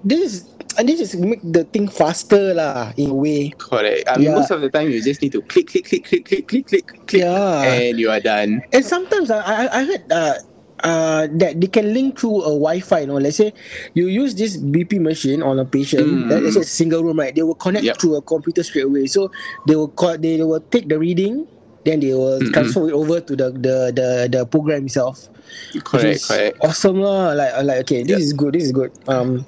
this 0.05 0.21
is 0.21 0.49
and 0.79 0.89
this 0.89 1.01
is 1.01 1.15
make 1.17 1.41
the 1.45 1.65
thing 1.65 1.89
faster 1.89 2.55
lah 2.55 2.93
in 2.97 3.11
a 3.11 3.15
way. 3.15 3.51
Correct. 3.59 4.09
I 4.09 4.17
mean, 4.17 4.31
Yeah. 4.33 4.37
most 4.41 4.51
of 4.51 4.61
the 4.63 4.71
time 4.71 4.89
you 4.91 5.03
just 5.03 5.21
need 5.21 5.33
to 5.33 5.43
click, 5.43 5.69
click, 5.69 5.85
click, 5.85 6.05
click, 6.05 6.25
click, 6.25 6.49
click, 6.49 6.67
click, 6.67 6.87
click, 7.07 7.21
Yeah. 7.21 7.63
and 7.63 7.99
you 7.99 8.09
are 8.11 8.21
done. 8.21 8.63
And 8.73 8.85
sometimes 8.85 9.31
I 9.31 9.41
I, 9.43 9.81
I 9.81 9.85
heard 9.85 10.05
uh, 10.11 10.35
uh, 10.83 11.29
that 11.39 11.61
they 11.61 11.67
can 11.67 11.93
link 11.95 12.19
through 12.19 12.43
a 12.43 12.53
Wi-Fi. 12.55 13.01
You 13.01 13.07
know, 13.07 13.19
let's 13.19 13.37
say 13.37 13.53
you 13.95 14.07
use 14.07 14.35
this 14.35 14.57
BP 14.57 14.99
machine 14.99 15.43
on 15.43 15.59
a 15.59 15.65
patient. 15.65 16.29
Mm. 16.29 16.29
Let's 16.29 16.55
say 16.55 16.63
single 16.63 17.03
room, 17.05 17.19
right? 17.19 17.35
They 17.35 17.43
will 17.43 17.55
connect 17.59 17.85
Yep. 17.85 18.01
through 18.01 18.17
a 18.17 18.23
computer 18.23 18.63
straight 18.63 18.85
away. 18.87 19.07
So 19.07 19.31
they 19.67 19.77
will 19.77 19.91
call, 19.91 20.19
they 20.19 20.43
will 20.43 20.61
take 20.71 20.89
the 20.89 20.99
reading, 20.99 21.47
then 21.85 22.01
they 22.01 22.15
will 22.15 22.43
Mm-mm. 22.43 22.53
transfer 22.53 22.89
it 22.89 22.93
over 22.95 23.21
to 23.21 23.37
the 23.37 23.51
the 23.53 23.77
the, 23.95 24.09
the 24.31 24.47
program 24.47 24.87
itself. 24.87 25.29
Correct, 25.85 26.23
correct. 26.27 26.59
Awesome 26.61 27.01
lah. 27.01 27.33
Like 27.33 27.53
like 27.65 27.79
okay, 27.87 28.03
this 28.05 28.19
Yep. 28.19 28.21
is 28.21 28.33
good. 28.33 28.55
This 28.55 28.65
is 28.65 28.73
good. 28.73 28.93
Um, 29.09 29.47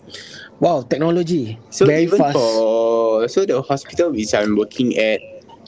wow, 0.60 0.82
technology. 0.82 1.60
So 1.70 1.86
very 1.86 2.04
even 2.04 2.18
fast. 2.18 2.34
for 2.34 3.28
so 3.28 3.44
the 3.44 3.62
hospital 3.62 4.10
which 4.12 4.34
I'm 4.34 4.56
working 4.56 4.96
at, 4.98 5.20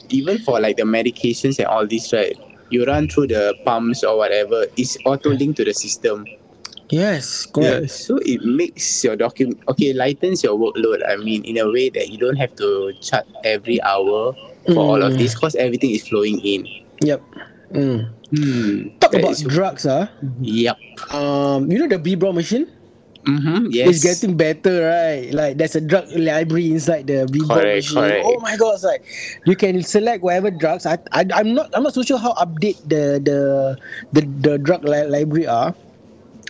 even 0.09 0.37
for 0.39 0.59
like 0.59 0.77
the 0.77 0.83
medications 0.83 1.57
and 1.59 1.67
all 1.67 1.87
this, 1.87 2.11
right? 2.13 2.35
You 2.69 2.85
run 2.85 3.07
through 3.07 3.27
the 3.27 3.55
pumps 3.65 4.03
or 4.03 4.17
whatever. 4.17 4.65
It's 4.75 4.97
auto 5.05 5.29
linked 5.31 5.57
to 5.57 5.65
the 5.65 5.73
system. 5.73 6.25
yes, 6.89 7.47
Yeah. 7.47 7.51
correct. 7.83 7.91
So 7.91 8.15
it 8.23 8.43
makes 8.47 9.03
your 9.03 9.15
document 9.19 9.59
okay 9.67 9.91
lightens 9.91 10.39
your 10.43 10.55
workload. 10.55 11.03
I 11.03 11.17
mean, 11.19 11.43
in 11.43 11.57
a 11.59 11.67
way 11.67 11.89
that 11.91 12.07
you 12.07 12.17
don't 12.17 12.37
have 12.39 12.55
to 12.63 12.93
chart 13.03 13.27
every 13.43 13.81
hour 13.83 14.31
for 14.71 14.79
all 14.79 15.01
of 15.03 15.13
Mm. 15.13 15.17
this, 15.19 15.35
because 15.35 15.55
everything 15.59 15.91
is 15.91 16.07
flowing 16.07 16.39
in. 16.39 16.63
Yep. 17.03 17.19
Mm. 17.75 18.07
Hmm. 18.31 18.77
Talk 19.03 19.11
that 19.11 19.19
about 19.19 19.35
is- 19.35 19.43
drugs, 19.43 19.83
ah. 19.87 20.07
Yep. 20.39 20.77
Um, 21.11 21.67
you 21.71 21.79
know 21.79 21.87
the 21.91 21.99
B-Bro 21.99 22.31
machine? 22.31 22.67
Mm-hmm. 23.27 23.67
Yes. 23.71 23.89
It's 23.89 23.99
getting 23.99 24.37
better, 24.37 24.87
right? 24.87 25.27
Like 25.33 25.57
there's 25.57 25.75
a 25.75 25.81
drug 25.81 26.07
library 26.15 26.71
inside 26.71 27.07
the 27.07 27.27
Correct, 27.43 27.91
machine. 27.91 27.99
correct. 27.99 28.23
Oh 28.23 28.39
my 28.39 28.55
god! 28.55 28.79
Like 28.83 29.03
you 29.45 29.55
can 29.55 29.83
select 29.83 30.23
whatever 30.23 30.49
drugs. 30.49 30.85
I, 30.85 30.97
I 31.11 31.27
I'm 31.35 31.53
not 31.53 31.69
I'm 31.75 31.83
not 31.83 31.93
so 31.93 32.03
sure 32.03 32.17
how 32.17 32.33
update 32.39 32.79
the 32.87 33.19
the 33.19 33.39
the, 34.15 34.21
the 34.23 34.53
drug 34.57 34.83
li- 34.87 35.07
library 35.07 35.47
are. 35.47 35.75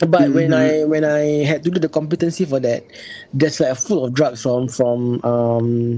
But 0.06 0.32
when 0.34 0.54
I 0.54 0.86
Mm-hmm. 0.86 0.90
when 0.90 1.04
I 1.04 1.42
had 1.50 1.64
to 1.66 1.72
do 1.72 1.80
the 1.80 1.90
competency 1.90 2.46
for 2.46 2.60
that, 2.62 2.86
there's 3.34 3.60
like 3.60 3.76
full 3.78 4.06
of 4.06 4.14
drugs 4.14 4.44
from 4.44 4.68
from 4.70 5.20
um 5.26 5.98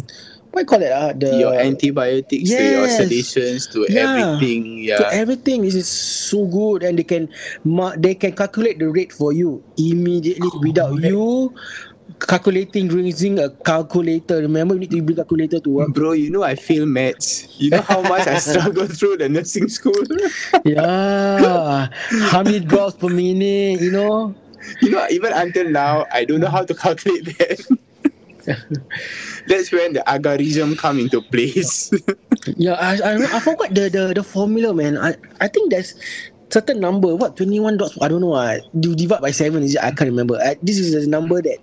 what 0.51 0.65
call 0.67 0.81
it 0.81 0.91
ah 0.91 1.13
the 1.13 1.37
your 1.37 1.53
antibiotics 1.53 2.49
to 2.49 2.57
your 2.57 2.85
yes. 2.89 2.97
sedations 2.99 3.61
to 3.71 3.85
Yeah. 3.89 4.01
everything. 4.17 4.63
to 4.89 5.03
Yeah. 5.05 5.09
everything. 5.13 5.61
This 5.61 5.75
is 5.75 5.87
so 5.87 6.45
good, 6.45 6.83
and 6.83 6.97
they 6.97 7.05
can 7.05 7.29
ma- 7.63 7.95
they 7.97 8.15
can 8.15 8.33
calculate 8.33 8.79
the 8.79 8.89
rate 8.89 9.13
for 9.13 9.31
you 9.33 9.61
immediately 9.77 10.49
without 10.61 10.97
Correct. 10.97 11.13
you 11.13 11.53
calculating 12.19 12.89
using 12.91 13.39
a 13.39 13.49
calculator. 13.63 14.41
Remember, 14.41 14.73
you 14.73 14.81
need 14.81 14.91
to 14.91 15.01
bring 15.01 15.15
calculator 15.15 15.59
to 15.61 15.69
work. 15.69 15.93
Bro, 15.93 16.13
you 16.19 16.29
know 16.33 16.43
I 16.43 16.55
feel 16.55 16.85
maths. 16.85 17.47
You 17.61 17.69
know 17.71 17.81
how 17.85 18.01
much 18.01 18.27
I 18.27 18.37
struggle 18.43 18.87
through 18.87 19.17
the 19.17 19.29
nursing 19.29 19.69
school. 19.69 19.95
yeah, 20.65 21.87
how 22.33 22.41
many 22.43 22.59
drops 22.59 22.95
per 22.97 23.07
minute? 23.09 23.81
You 23.81 23.91
know. 23.91 24.35
you 24.81 24.89
know, 24.91 25.05
even 25.09 25.31
until 25.33 25.69
now, 25.69 26.05
I 26.11 26.25
don't 26.25 26.41
know 26.41 26.49
how 26.51 26.63
to 26.65 26.73
calculate 26.73 27.25
that. 27.37 27.61
That's 29.47 29.71
when 29.71 29.93
the 29.93 30.03
algorithm 30.07 30.75
come 30.75 30.99
into 30.99 31.21
place. 31.21 31.91
Yeah, 32.55 32.79
I 32.79 32.95
I, 33.03 33.11
I 33.35 33.39
forgot 33.43 33.75
the, 33.75 33.91
the 33.91 34.03
the 34.15 34.23
formula, 34.23 34.71
man. 34.73 34.95
I 34.97 35.19
I 35.43 35.51
think 35.51 35.69
there's 35.75 35.93
certain 36.49 36.79
number. 36.79 37.11
What 37.13 37.35
twenty 37.35 37.59
one 37.59 37.75
dots? 37.77 37.99
I 38.01 38.07
don't 38.07 38.23
know. 38.23 38.31
Uh, 38.33 38.63
you 38.73 38.95
divide 38.95 39.19
by 39.21 39.29
seven. 39.35 39.61
Is 39.61 39.75
it? 39.75 39.83
I 39.83 39.91
can't 39.91 40.09
remember. 40.09 40.39
I, 40.39 40.55
this 40.63 40.79
is 40.79 40.95
a 40.95 41.03
number 41.05 41.43
that 41.43 41.59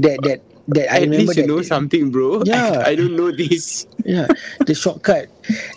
that 0.00 0.16
that 0.24 0.40
that 0.72 0.86
I 0.90 0.96
At 0.96 1.12
remember. 1.12 1.28
least 1.28 1.36
you 1.36 1.42
that, 1.44 1.52
know 1.52 1.60
something, 1.62 2.08
bro. 2.10 2.40
Yeah. 2.48 2.82
I, 2.82 2.90
I 2.90 2.94
don't 2.96 3.14
know 3.14 3.30
this. 3.30 3.84
yeah, 4.02 4.26
the 4.64 4.72
shortcut. 4.74 5.28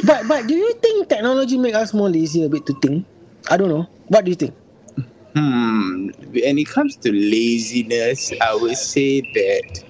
But 0.08 0.26
but 0.32 0.48
do 0.48 0.56
you 0.56 0.74
think 0.80 1.12
technology 1.12 1.60
make 1.60 1.76
us 1.76 1.94
more 1.94 2.08
lazy 2.10 2.48
a 2.48 2.50
bit 2.50 2.66
to 2.72 2.74
think? 2.80 3.04
I 3.52 3.60
don't 3.60 3.70
know. 3.70 3.86
What 4.08 4.24
do 4.26 4.32
you 4.32 4.40
think? 4.40 4.56
Hmm. 5.36 6.10
When 6.34 6.56
it 6.58 6.72
comes 6.72 6.96
to 7.04 7.12
laziness, 7.12 8.32
I 8.42 8.56
would 8.56 8.80
say 8.80 9.22
that 9.36 9.84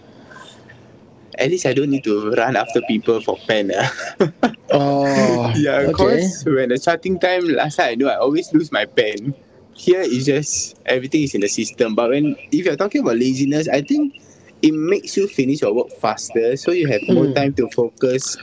at 1.38 1.50
least 1.50 1.66
I 1.66 1.74
don't 1.74 1.90
need 1.90 2.04
to 2.06 2.32
run 2.32 2.56
after 2.56 2.82
people 2.82 3.22
for 3.22 3.38
pen. 3.48 3.72
ah. 3.76 3.92
Oh, 4.72 5.54
yeah, 5.56 5.88
okay. 5.88 5.88
because 5.88 6.44
when 6.46 6.70
the 6.70 6.78
charting 6.80 7.18
time 7.20 7.48
last 7.48 7.78
time 7.78 7.92
I 7.92 7.96
know 7.96 8.08
I 8.10 8.18
always 8.18 8.52
lose 8.54 8.72
my 8.72 8.86
pen. 8.86 9.34
Here 9.74 10.02
it's 10.02 10.26
just 10.26 10.76
everything 10.86 11.24
is 11.24 11.36
in 11.36 11.42
the 11.42 11.48
system. 11.48 11.96
But 11.96 12.10
when 12.10 12.36
if 12.52 12.66
you're 12.66 12.76
talking 12.76 13.02
about 13.02 13.16
laziness, 13.18 13.68
I 13.70 13.82
think 13.82 14.14
it 14.62 14.74
makes 14.74 15.16
you 15.16 15.28
finish 15.28 15.62
your 15.62 15.72
work 15.74 15.90
faster, 16.02 16.58
so 16.58 16.72
you 16.72 16.88
have 16.88 17.02
more 17.08 17.26
Mm. 17.32 17.36
time 17.36 17.54
to 17.62 17.70
focus 17.70 18.36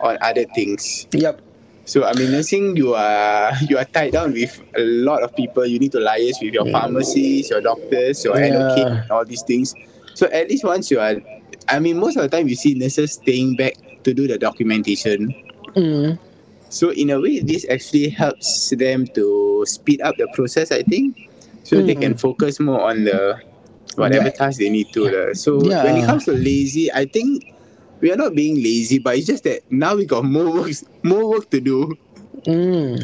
on 0.00 0.16
other 0.22 0.44
things. 0.54 1.06
Yep. 1.12 1.42
So 1.84 2.04
I 2.04 2.14
mean, 2.14 2.30
nursing 2.32 2.76
you 2.76 2.94
are 2.94 3.52
you 3.68 3.76
are 3.78 3.84
tied 3.84 4.12
down 4.14 4.32
with 4.32 4.54
a 4.78 4.82
lot 4.82 5.22
of 5.22 5.34
people. 5.36 5.66
You 5.66 5.78
need 5.78 5.92
to 5.92 5.98
liaise 5.98 6.40
with 6.40 6.54
your 6.54 6.64
Mm. 6.64 6.72
pharmacies, 6.72 7.50
your 7.50 7.60
doctors, 7.60 8.24
your 8.24 8.38
Yeah. 8.38 8.56
And 9.04 9.10
all 9.10 9.24
these 9.26 9.42
things. 9.42 9.74
So 10.14 10.26
at 10.32 10.48
least 10.48 10.64
once 10.64 10.90
you 10.90 10.98
are, 11.00 11.20
I 11.68 11.78
mean, 11.78 11.98
most 11.98 12.16
of 12.16 12.22
the 12.22 12.28
time 12.30 12.48
you 12.48 12.54
see 12.54 12.74
nurses 12.74 13.12
staying 13.14 13.56
back 13.56 13.74
to 14.04 14.14
do 14.14 14.26
the 14.26 14.38
documentation. 14.38 15.34
Mm. 15.74 16.18
So 16.68 16.90
in 16.90 17.10
a 17.10 17.20
way, 17.20 17.40
this 17.40 17.66
actually 17.68 18.08
helps 18.10 18.70
them 18.70 19.06
to 19.14 19.64
speed 19.66 20.00
up 20.02 20.16
the 20.16 20.26
process. 20.34 20.70
I 20.72 20.82
think, 20.82 21.30
so 21.62 21.82
they 21.82 21.94
can 21.94 22.16
focus 22.16 22.58
more 22.60 22.80
on 22.82 23.04
the 23.04 23.38
whatever 23.96 24.24
Right. 24.30 24.34
task 24.34 24.58
they 24.58 24.70
need 24.70 24.92
to. 24.92 25.08
lah. 25.08 25.34
So 25.34 25.58
when 25.58 25.96
it 25.96 26.04
comes 26.06 26.24
to 26.26 26.32
lazy, 26.32 26.92
I 26.92 27.06
think 27.06 27.54
we 28.00 28.12
are 28.12 28.16
not 28.18 28.34
being 28.34 28.56
lazy, 28.62 28.98
but 28.98 29.16
it's 29.16 29.26
just 29.26 29.44
that 29.44 29.62
now 29.70 29.96
we 29.96 30.04
got 30.04 30.24
more 30.24 30.50
work, 30.52 30.70
more 31.02 31.28
work 31.30 31.50
to 31.50 31.60
do. 31.60 31.94
Mm. 32.46 33.00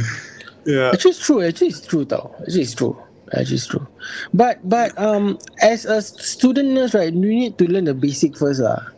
Yeah. 0.66 0.90
Actually, 0.92 1.10
it's 1.16 1.24
true. 1.24 1.42
Actually, 1.42 1.68
it's 1.74 1.82
true, 1.86 2.04
though. 2.04 2.34
Actually, 2.42 2.62
it's 2.62 2.74
true. 2.74 2.94
Actually, 3.32 3.56
it's 3.56 3.66
true. 3.66 3.86
But 4.32 4.60
but 4.64 4.92
um, 5.00 5.38
as 5.60 5.84
a 5.84 6.00
student 6.02 6.70
nurse, 6.76 6.94
right, 6.94 7.12
you 7.12 7.32
need 7.32 7.56
to 7.58 7.64
learn 7.68 7.84
the 7.88 7.94
basic 7.96 8.36
first, 8.36 8.60
lah. 8.60 8.92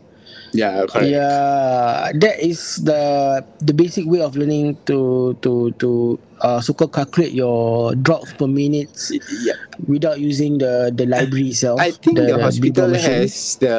Yeah, 0.54 0.86
correct. 0.86 1.10
Yeah, 1.10 2.14
that 2.14 2.36
is 2.38 2.78
the 2.86 3.42
the 3.58 3.74
basic 3.74 4.06
way 4.06 4.22
of 4.22 4.38
learning 4.38 4.78
to 4.86 5.34
to 5.42 5.74
to 5.82 6.14
uh, 6.46 6.62
so 6.62 6.70
called 6.78 6.94
calculate 6.94 7.34
your 7.34 7.90
drops 7.98 8.30
per 8.38 8.46
minute 8.46 8.94
Yeah. 9.42 9.58
without 9.90 10.22
using 10.22 10.62
the 10.62 10.94
the 10.94 11.10
library 11.10 11.50
itself. 11.50 11.82
I 11.82 11.90
think 11.90 12.22
the, 12.22 12.38
hospital 12.38 12.86
Bigor 12.86 12.94
machine. 12.94 13.26
has 13.26 13.58
the 13.58 13.76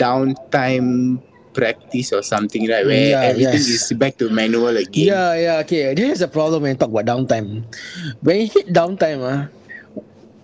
downtime 0.00 1.20
practice 1.52 2.10
or 2.16 2.24
something, 2.24 2.66
right? 2.72 2.88
Where 2.88 3.04
Yeah, 3.14 3.28
everything 3.36 3.60
yes. 3.60 3.92
is 3.92 3.92
back 3.92 4.16
to 4.24 4.32
manual 4.32 4.74
again. 4.80 5.12
Yeah, 5.12 5.36
yeah, 5.36 5.62
okay. 5.68 5.92
This 5.92 6.18
is 6.18 6.20
a 6.24 6.28
problem 6.32 6.64
when 6.64 6.72
you 6.72 6.80
talk 6.80 6.88
about 6.88 7.04
downtime. 7.04 7.68
When 8.24 8.40
you 8.42 8.48
hit 8.48 8.72
downtime, 8.72 9.20
ah, 9.22 9.52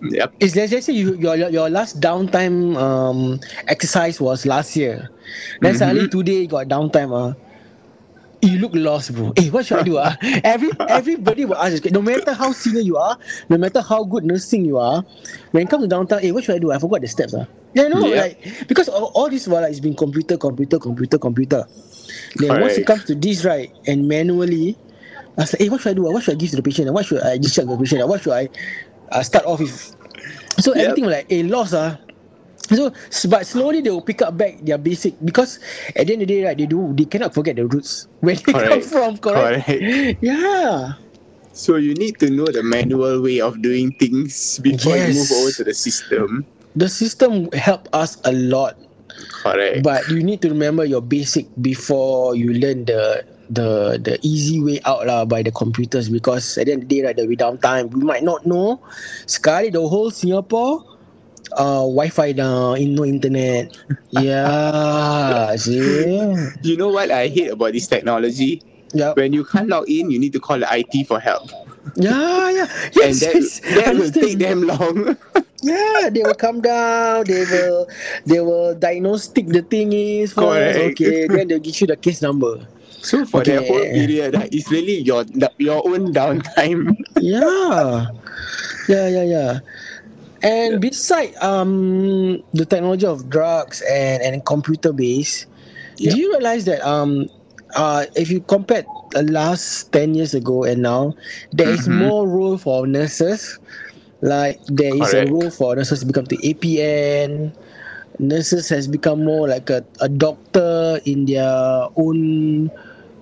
Yep. 0.01 0.33
is 0.39 0.55
let's 0.55 0.71
just 0.71 0.87
say 0.87 0.93
you, 0.93 1.13
your 1.15 1.35
your 1.35 1.49
your 1.49 1.69
last 1.69 2.01
downtime 2.01 2.75
um 2.77 3.39
exercise 3.67 4.19
was 4.19 4.45
last 4.45 4.75
year. 4.75 5.09
Then 5.61 5.75
suddenly 5.77 6.07
today 6.09 6.41
you 6.41 6.47
got 6.47 6.67
downtime, 6.67 7.13
ah. 7.13 7.37
You 8.41 8.57
look 8.57 8.73
lost, 8.73 9.13
bro. 9.13 9.33
Hey, 9.37 9.51
what 9.53 9.67
should 9.69 9.77
I 9.77 9.83
do? 9.83 9.99
Ah, 10.01 10.17
Every 10.43 10.73
everybody 10.89 11.45
will 11.45 11.61
ask. 11.61 11.85
No 11.93 12.01
matter 12.01 12.33
how 12.33 12.51
senior 12.51 12.81
you 12.81 12.97
are, 12.97 13.15
no 13.49 13.57
matter 13.61 13.81
how 13.85 14.03
good 14.03 14.25
nursing 14.25 14.65
you 14.65 14.79
are, 14.81 15.05
when 15.51 15.63
it 15.63 15.69
comes 15.69 15.85
to 15.87 15.95
downtime, 15.95 16.21
hey, 16.25 16.31
what 16.33 16.43
should 16.43 16.55
I 16.55 16.59
do? 16.59 16.71
I 16.73 16.79
forgot 16.81 17.01
the 17.01 17.07
steps. 17.07 17.35
Ah, 17.37 17.45
yeah, 17.77 17.85
no, 17.87 18.01
Yeah. 18.09 18.21
like 18.25 18.41
because 18.67 18.89
all, 18.89 19.13
all 19.13 19.29
this 19.29 19.45
while 19.47 19.61
like, 19.61 19.69
it's 19.69 19.79
been 19.79 19.93
computer, 19.95 20.37
computer, 20.41 20.79
computer, 20.79 21.19
computer. 21.21 21.69
Then 22.41 22.59
once 22.59 22.77
it 22.81 22.87
comes 22.89 23.05
to 23.05 23.13
this, 23.13 23.45
right, 23.45 23.69
and 23.85 24.07
manually, 24.09 24.73
I 25.37 25.45
was 25.45 25.53
like, 25.53 25.61
hey, 25.61 25.69
what 25.69 25.81
should 25.81 25.91
I 25.91 25.93
do? 25.93 26.09
What 26.09 26.23
should 26.23 26.33
I 26.33 26.37
give 26.41 26.49
to 26.49 26.55
the 26.57 26.63
patient? 26.65 26.89
What 26.91 27.05
should 27.05 27.21
I 27.21 27.37
discharge 27.37 27.67
the 27.69 27.77
patient? 27.77 28.07
What 28.09 28.21
should 28.25 28.33
I 28.33 28.49
uh, 29.11 29.23
start 29.23 29.45
off 29.45 29.59
with? 29.59 29.75
So 30.59 30.73
Yep. 30.75 30.95
everything 30.95 31.05
like, 31.09 31.25
eh, 31.31 31.43
lost 31.45 31.73
ah. 31.73 31.97
So, 32.71 32.93
but 33.27 33.43
slowly 33.45 33.81
they 33.83 33.91
will 33.91 34.05
pick 34.05 34.21
up 34.23 34.37
back 34.37 34.63
their 34.63 34.77
basic 34.79 35.19
because 35.19 35.59
at 35.95 36.07
the 36.07 36.13
end 36.15 36.21
of 36.23 36.27
the 36.31 36.39
day, 36.39 36.45
right, 36.45 36.57
they 36.57 36.65
do 36.67 36.93
they 36.95 37.03
cannot 37.03 37.33
forget 37.35 37.57
the 37.59 37.67
roots 37.67 38.07
where 38.23 38.35
they 38.35 38.53
come 38.55 38.79
Correct. 38.79 38.85
from. 38.85 39.17
Correct. 39.19 39.67
Correct. 39.67 39.83
Yeah. 40.23 40.95
So 41.51 41.75
you 41.75 41.93
need 41.95 42.15
to 42.23 42.29
know 42.31 42.47
the 42.47 42.63
manual 42.63 43.21
way 43.21 43.41
of 43.41 43.61
doing 43.61 43.91
things 43.99 44.59
before 44.63 44.95
you 44.95 45.11
move 45.11 45.29
Yes. 45.29 45.35
over 45.35 45.51
to 45.51 45.63
the 45.67 45.73
system. 45.75 46.47
The 46.75 46.87
system 46.87 47.51
help 47.51 47.89
us 47.91 48.15
a 48.23 48.31
lot, 48.31 48.79
Correct. 49.43 49.83
but 49.83 50.07
you 50.07 50.23
need 50.23 50.41
to 50.43 50.49
remember 50.49 50.85
your 50.87 51.01
basic 51.03 51.51
before 51.59 52.35
you 52.39 52.53
learn 52.55 52.85
the 52.87 53.25
the 53.51 53.99
the 53.99 54.15
easy 54.23 54.63
way 54.63 54.79
out 54.87 55.03
lah 55.05 55.27
by 55.27 55.43
the 55.43 55.51
computers 55.51 56.07
because 56.07 56.55
at 56.57 56.65
the 56.67 56.73
end 56.73 56.83
of 56.83 56.89
the 56.89 56.95
day, 56.95 57.01
right, 57.03 57.15
the 57.19 57.27
downtime 57.35 57.91
we 57.91 58.01
might 58.01 58.23
not 58.23 58.47
know. 58.47 58.79
Sekali 59.27 59.69
the 59.75 59.83
whole 59.83 60.07
Singapore 60.09 60.87
uh, 61.53 61.83
Wi-Fi 61.83 62.31
now, 62.31 62.73
in 62.79 62.95
no 62.95 63.03
internet. 63.03 63.75
yeah, 64.15 65.55
see. 65.59 66.31
You 66.63 66.77
know 66.79 66.89
what 66.89 67.11
I 67.11 67.27
hate 67.27 67.51
about 67.51 67.73
this 67.73 67.87
technology? 67.87 68.63
Yeah, 68.93 69.13
When 69.15 69.31
you 69.31 69.43
can't 69.47 69.67
log 69.67 69.87
in, 69.89 70.11
you 70.11 70.19
need 70.19 70.33
to 70.33 70.39
call 70.39 70.59
the 70.59 70.67
IT 70.67 71.07
for 71.07 71.19
help. 71.19 71.47
yeah, 71.95 72.49
yeah. 72.51 72.67
and 72.67 72.95
Yes, 72.95 73.19
that, 73.23 73.35
yes. 73.35 73.59
that 73.59 73.95
will 73.95 74.11
understand. 74.11 74.27
take 74.27 74.37
them 74.39 74.59
long. 74.67 75.17
Yeah, 75.61 76.09
they 76.09 76.23
will 76.25 76.33
come 76.33 76.57
down. 76.59 77.29
They 77.29 77.45
will, 77.45 77.85
they 78.25 78.41
will 78.41 78.73
diagnostic 78.73 79.45
the 79.45 79.61
thing 79.61 79.93
is. 79.93 80.33
Correct. 80.33 80.97
Okay, 80.97 81.27
then 81.29 81.47
they'll 81.53 81.61
give 81.61 81.77
you 81.79 81.85
the 81.85 81.95
case 81.95 82.17
number. 82.19 82.65
So 83.01 83.25
for 83.25 83.43
that 83.43 83.65
whole 83.65 83.85
period, 83.87 84.35
uh, 84.35 84.47
it's 84.51 84.69
really 84.71 84.99
your 85.01 85.25
your 85.57 85.81
own 85.87 86.13
downtime. 86.13 86.95
yeah 87.19 88.07
yeah 88.87 89.07
yeah 89.07 89.23
yeah 89.25 89.53
and 90.43 90.81
beside 90.81 91.35
um 91.41 92.37
the 92.53 92.65
technology 92.65 93.05
of 93.05 93.29
drugs 93.29 93.81
and 93.89 94.21
and 94.23 94.45
computer 94.45 94.93
based 94.93 95.47
Yeah. 95.97 96.11
do 96.11 96.17
you 96.17 96.31
realize 96.33 96.65
that 96.65 96.81
um 96.85 97.27
uh 97.75 98.05
if 98.15 98.29
you 98.29 98.41
compare 98.41 98.85
the 99.11 99.23
last 99.23 99.91
10 99.91 100.13
years 100.15 100.33
ago 100.33 100.63
and 100.63 100.81
now 100.81 101.13
there 101.51 101.69
is 101.69 101.87
Mhm. 101.87 101.97
more 101.99 102.27
role 102.27 102.57
for 102.57 102.87
nurses 102.87 103.59
like 104.21 104.59
there 104.67 104.93
is 104.95 105.13
a 105.13 105.21
Correct. 105.21 105.31
role 105.31 105.51
for 105.51 105.75
nurses 105.75 105.99
to 106.01 106.05
become 106.05 106.25
the 106.25 106.39
APN 106.43 107.53
nurses 108.19 108.69
has 108.69 108.87
become 108.87 109.23
more 109.25 109.47
like 109.47 109.69
a, 109.69 109.83
a 109.99 110.09
doctor 110.09 110.99
in 111.05 111.25
their 111.25 111.87
own 111.95 112.71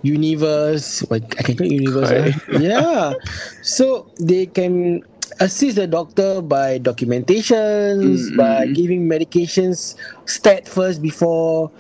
universe 0.02 1.04
Wait, 1.10 1.24
I 1.38 1.44
can 1.44 1.58
call 1.58 1.68
universe 1.68 2.10
huh? 2.10 2.32
yeah. 2.60 3.14
So 3.62 4.08
they 4.20 4.46
can 4.46 5.04
assist 5.40 5.76
the 5.76 5.88
doctor 5.88 6.42
by 6.42 6.80
documentations 6.80 8.32
Mm, 8.32 8.38
by 8.38 8.68
giving 8.68 9.08
medications 9.08 9.96
stat 10.26 10.68
first 10.68 11.02
before 11.02 11.72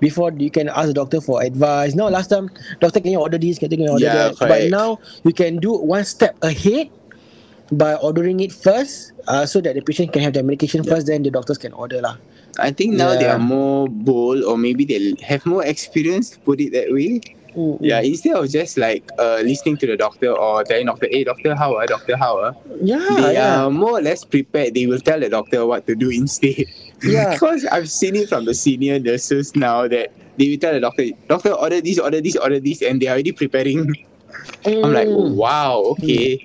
before 0.00 0.32
you 0.36 0.50
can 0.50 0.68
ask 0.68 0.88
the 0.88 0.94
doctor 0.94 1.20
for 1.20 1.42
advice. 1.42 1.94
Now 1.94 2.08
last 2.08 2.28
time 2.28 2.50
doctor 2.80 3.00
can 3.00 3.12
you 3.12 3.20
order 3.20 3.38
this? 3.38 3.58
Can 3.58 3.70
you 3.72 3.90
order 3.90 4.04
Yeah, 4.04 4.30
that? 4.34 4.38
But 4.38 4.70
now 4.70 4.98
you 5.24 5.32
can 5.32 5.58
do 5.58 5.74
one 5.74 6.04
step 6.04 6.36
ahead 6.42 6.90
by 7.70 7.94
ordering 8.00 8.40
it 8.40 8.52
first 8.52 9.12
uh, 9.28 9.44
so 9.44 9.60
that 9.60 9.74
the 9.74 9.82
patient 9.82 10.12
can 10.12 10.22
have 10.22 10.32
their 10.32 10.42
medication 10.44 10.82
first 10.82 11.06
then 11.06 11.22
the 11.22 11.30
doctors 11.30 11.58
can 11.58 11.72
order 11.72 12.00
lah. 12.00 12.16
I 12.58 12.72
think 12.72 12.94
now 12.98 13.14
they 13.14 13.28
are 13.28 13.38
more 13.38 13.86
bold, 13.86 14.42
or 14.42 14.58
maybe 14.58 14.84
they 14.84 15.14
have 15.22 15.46
more 15.46 15.62
experience. 15.64 16.30
To 16.34 16.38
put 16.42 16.58
it 16.60 16.72
that 16.74 16.90
way. 16.90 17.20
Yeah, 17.80 18.00
instead 18.00 18.36
of 18.36 18.48
just 18.48 18.78
like 18.78 19.02
uh, 19.18 19.40
listening 19.42 19.76
to 19.78 19.86
the 19.86 19.96
doctor 19.96 20.30
or 20.30 20.62
telling 20.64 20.86
doctor, 20.86 21.08
"Hey, 21.10 21.24
doctor, 21.24 21.54
how 21.58 21.74
ah, 21.74 21.86
doctor, 21.86 22.16
how 22.16 22.38
ah," 22.38 22.52
yeah 22.80 23.02
they 23.18 23.34
yeah 23.34 23.64
are 23.66 23.70
more 23.70 23.98
or 23.98 24.02
less 24.02 24.22
prepared. 24.24 24.74
They 24.74 24.86
will 24.86 25.00
tell 25.02 25.18
the 25.18 25.28
doctor 25.28 25.66
what 25.66 25.86
to 25.90 25.94
do 25.98 26.10
instead. 26.22 26.66
Yeah. 27.02 27.34
because 27.34 27.64
I've 27.66 27.90
seen 27.90 28.14
it 28.14 28.28
from 28.28 28.44
the 28.46 28.54
senior 28.54 28.98
nurses 29.02 29.54
now 29.58 29.88
that 29.88 30.12
they 30.38 30.50
will 30.54 30.58
tell 30.62 30.72
the 30.72 30.80
doctor, 30.80 31.10
"Doctor, 31.26 31.52
order 31.52 31.80
this, 31.80 31.98
order 31.98 32.20
this, 32.20 32.36
order 32.36 32.60
this," 32.62 32.82
and 32.82 33.02
they 33.02 33.06
are 33.10 33.18
already 33.18 33.32
preparing. 33.32 33.90
I'm 34.66 34.92
like, 34.94 35.08
Mm. 35.08 35.34
wow, 35.34 35.96
okay. 35.98 36.38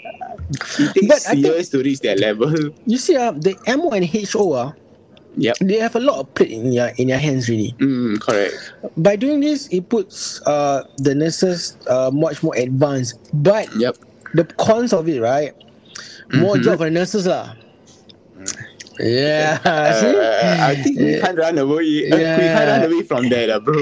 It 0.80 0.94
takes 0.94 1.08
But 1.08 1.22
I 1.30 1.34
think- 1.38 1.46
years 1.46 1.70
to 1.70 1.84
reach 1.84 2.00
that 2.02 2.18
level. 2.20 2.50
You 2.86 2.98
see, 2.98 3.16
uh, 3.16 3.32
the 3.38 3.54
MO 3.68 3.90
and 3.92 4.06
HO, 4.06 4.54
uh, 4.54 4.72
Yep. 5.36 5.58
they 5.66 5.80
have 5.82 5.96
a 5.96 6.00
lot 6.00 6.20
of 6.22 6.30
plate 6.36 6.52
in 6.52 6.70
their 6.76 6.94
in 6.98 7.08
their 7.10 7.18
hands 7.18 7.50
really. 7.50 7.74
Mm, 7.80 8.22
correct. 8.22 8.54
By 8.98 9.16
doing 9.16 9.40
this, 9.42 9.68
it 9.74 9.90
puts 9.90 10.42
uh, 10.46 10.84
the 10.98 11.16
nurses 11.16 11.76
uh, 11.90 12.12
much 12.14 12.44
more 12.44 12.54
advanced. 12.56 13.18
But 13.34 13.66
Yep. 13.76 13.98
the 14.38 14.46
cons 14.62 14.94
of 14.94 15.10
it, 15.10 15.20
right? 15.22 15.54
More 16.34 16.56
Mhm. 16.58 16.64
job 16.64 16.78
for 16.78 16.86
the 16.86 16.94
nurses 16.94 17.26
lah. 17.26 17.54
Yeah. 19.02 19.58
Uh, 19.66 20.62
I 20.70 20.76
think 20.82 21.00
we 21.00 21.18
can't 21.20 21.38
run 21.38 21.58
away. 21.58 22.10
uh, 22.12 22.16
we 22.18 22.46
can't 22.46 22.70
run 22.70 22.84
away 22.92 23.02
from 23.04 23.30
that, 23.30 23.50
bro. 23.66 23.74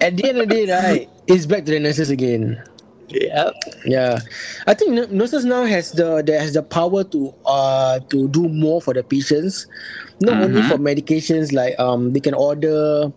At 0.00 0.16
the 0.16 0.24
end 0.28 0.38
of 0.40 0.48
the 0.48 0.54
day, 0.54 0.64
right, 0.72 1.04
it's 1.28 1.44
back 1.44 1.64
to 1.68 1.72
the 1.72 1.80
nurses 1.80 2.08
again. 2.08 2.56
Yep. 3.10 3.52
Yeah, 3.84 4.18
I 4.66 4.74
think 4.74 4.92
nu- 4.92 5.06
nurses 5.12 5.44
now 5.44 5.64
has 5.64 5.92
the 5.92 6.22
that 6.24 6.40
has 6.40 6.54
the 6.54 6.62
power 6.62 7.04
to 7.04 7.32
uh 7.44 8.00
to 8.10 8.28
do 8.28 8.48
more 8.48 8.80
for 8.80 8.94
the 8.94 9.02
patients, 9.04 9.66
not 10.20 10.38
only 10.40 10.62
Mhm. 10.62 10.68
for 10.68 10.78
medications 10.78 11.52
like 11.52 11.78
um 11.78 12.12
they 12.12 12.20
can 12.20 12.34
order 12.34 13.12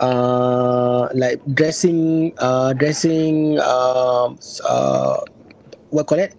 uh 0.00 1.08
like 1.14 1.40
dressing 1.54 2.32
uh 2.38 2.72
dressing 2.74 3.58
um 3.60 4.38
uh 4.64 5.20
what 5.90 6.06
call 6.06 6.18
it 6.18 6.34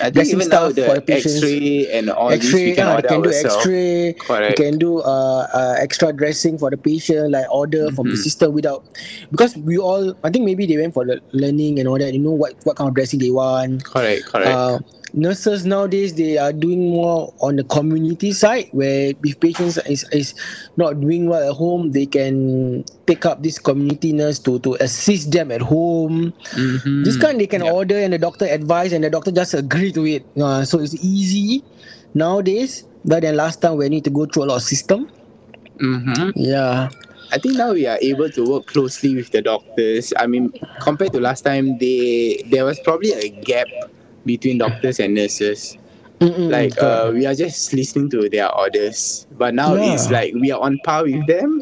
I 0.00 0.10
think 0.10 0.28
even 0.28 0.48
now 0.48 0.68
the 0.70 0.84
for 0.86 0.94
the 0.94 1.02
patients. 1.02 1.36
X-ray 1.42 1.88
and 1.92 2.10
all 2.10 2.30
X-ray 2.30 2.64
we 2.70 2.74
can 2.74 2.88
order 2.88 3.08
can 3.08 3.22
do. 3.22 3.30
X-ray 3.30 4.06
you 4.08 4.14
Correct. 4.14 4.56
can 4.56 4.78
do 4.78 4.98
uh, 5.00 5.46
uh 5.52 5.74
extra 5.78 6.12
dressing 6.12 6.58
for 6.58 6.70
the 6.70 6.76
patient 6.76 7.30
like 7.30 7.46
order 7.50 7.90
from 7.92 8.08
the 8.08 8.14
Mhm. 8.16 8.22
system 8.26 8.52
without 8.52 8.84
because 9.30 9.56
we 9.56 9.78
all 9.78 10.14
I 10.24 10.30
think 10.30 10.44
maybe 10.44 10.66
they 10.66 10.76
went 10.76 10.94
for 10.94 11.04
the 11.04 11.20
learning 11.32 11.78
and 11.78 11.88
all 11.88 11.98
that 11.98 12.12
you 12.12 12.20
know 12.20 12.32
what 12.32 12.54
what 12.64 12.76
kind 12.76 12.88
of 12.88 12.94
dressing 12.94 13.18
they 13.20 13.30
want 13.30 13.84
Correct. 13.84 14.26
Correct. 14.26 14.48
uh, 14.48 14.78
nurses 15.12 15.66
nowadays 15.66 16.14
they 16.14 16.38
are 16.38 16.52
doing 16.54 16.90
more 16.94 17.34
on 17.42 17.56
the 17.56 17.64
community 17.66 18.30
side 18.30 18.68
where 18.70 19.10
if 19.24 19.40
patients 19.40 19.74
is, 19.90 20.06
is 20.14 20.34
not 20.76 21.00
doing 21.00 21.26
well 21.28 21.42
at 21.50 21.56
home 21.56 21.90
they 21.90 22.06
can 22.06 22.84
take 23.10 23.26
up 23.26 23.42
this 23.42 23.58
community 23.58 24.12
nurse 24.14 24.38
to 24.38 24.60
to 24.62 24.74
assist 24.78 25.32
them 25.34 25.50
at 25.50 25.60
home 25.60 26.32
Mhm. 26.54 27.02
this 27.04 27.16
kind 27.18 27.40
they 27.42 27.50
can 27.50 27.64
Yep. 27.64 27.74
order 27.74 27.98
and 27.98 28.12
the 28.14 28.18
doctor 28.22 28.46
advise 28.46 28.92
and 28.94 29.02
the 29.02 29.10
doctor 29.10 29.32
just 29.34 29.50
agree 29.70 29.92
to 29.92 30.06
it 30.06 30.26
uh, 30.40 30.64
so 30.64 30.80
it's 30.80 30.94
easy 31.04 31.62
nowadays 32.14 32.84
but 33.04 33.22
than 33.22 33.36
last 33.36 33.60
time 33.62 33.76
we 33.76 33.88
need 33.88 34.04
to 34.04 34.10
go 34.10 34.26
through 34.26 34.44
a 34.44 34.48
lot 34.50 34.56
of 34.56 34.62
system 34.62 35.08
Mhm. 35.80 36.32
yeah 36.34 36.88
I 37.32 37.38
think 37.38 37.56
now 37.56 37.72
we 37.72 37.86
are 37.86 37.98
able 38.02 38.28
to 38.30 38.42
work 38.44 38.66
closely 38.66 39.14
with 39.14 39.30
the 39.30 39.40
doctors. 39.40 40.12
I 40.18 40.26
mean, 40.26 40.52
compared 40.80 41.12
to 41.12 41.20
last 41.20 41.42
time, 41.42 41.78
they 41.78 42.42
there 42.50 42.64
was 42.64 42.80
probably 42.80 43.12
a 43.12 43.28
gap 43.30 43.70
between 44.26 44.58
doctors 44.58 44.98
and 44.98 45.14
nurses. 45.14 45.78
Mm-mm, 46.20 46.50
Like 46.50 46.74
correct. 46.74 46.82
uh, 46.82 47.12
we 47.14 47.26
are 47.26 47.34
just 47.34 47.72
listening 47.72 48.10
to 48.10 48.28
their 48.28 48.50
orders, 48.54 49.26
but 49.38 49.54
now 49.54 49.74
Yeah. 49.74 49.94
it's 49.94 50.10
like 50.10 50.34
we 50.34 50.50
are 50.50 50.60
on 50.60 50.78
par 50.82 51.04
with 51.04 51.26
them. 51.26 51.59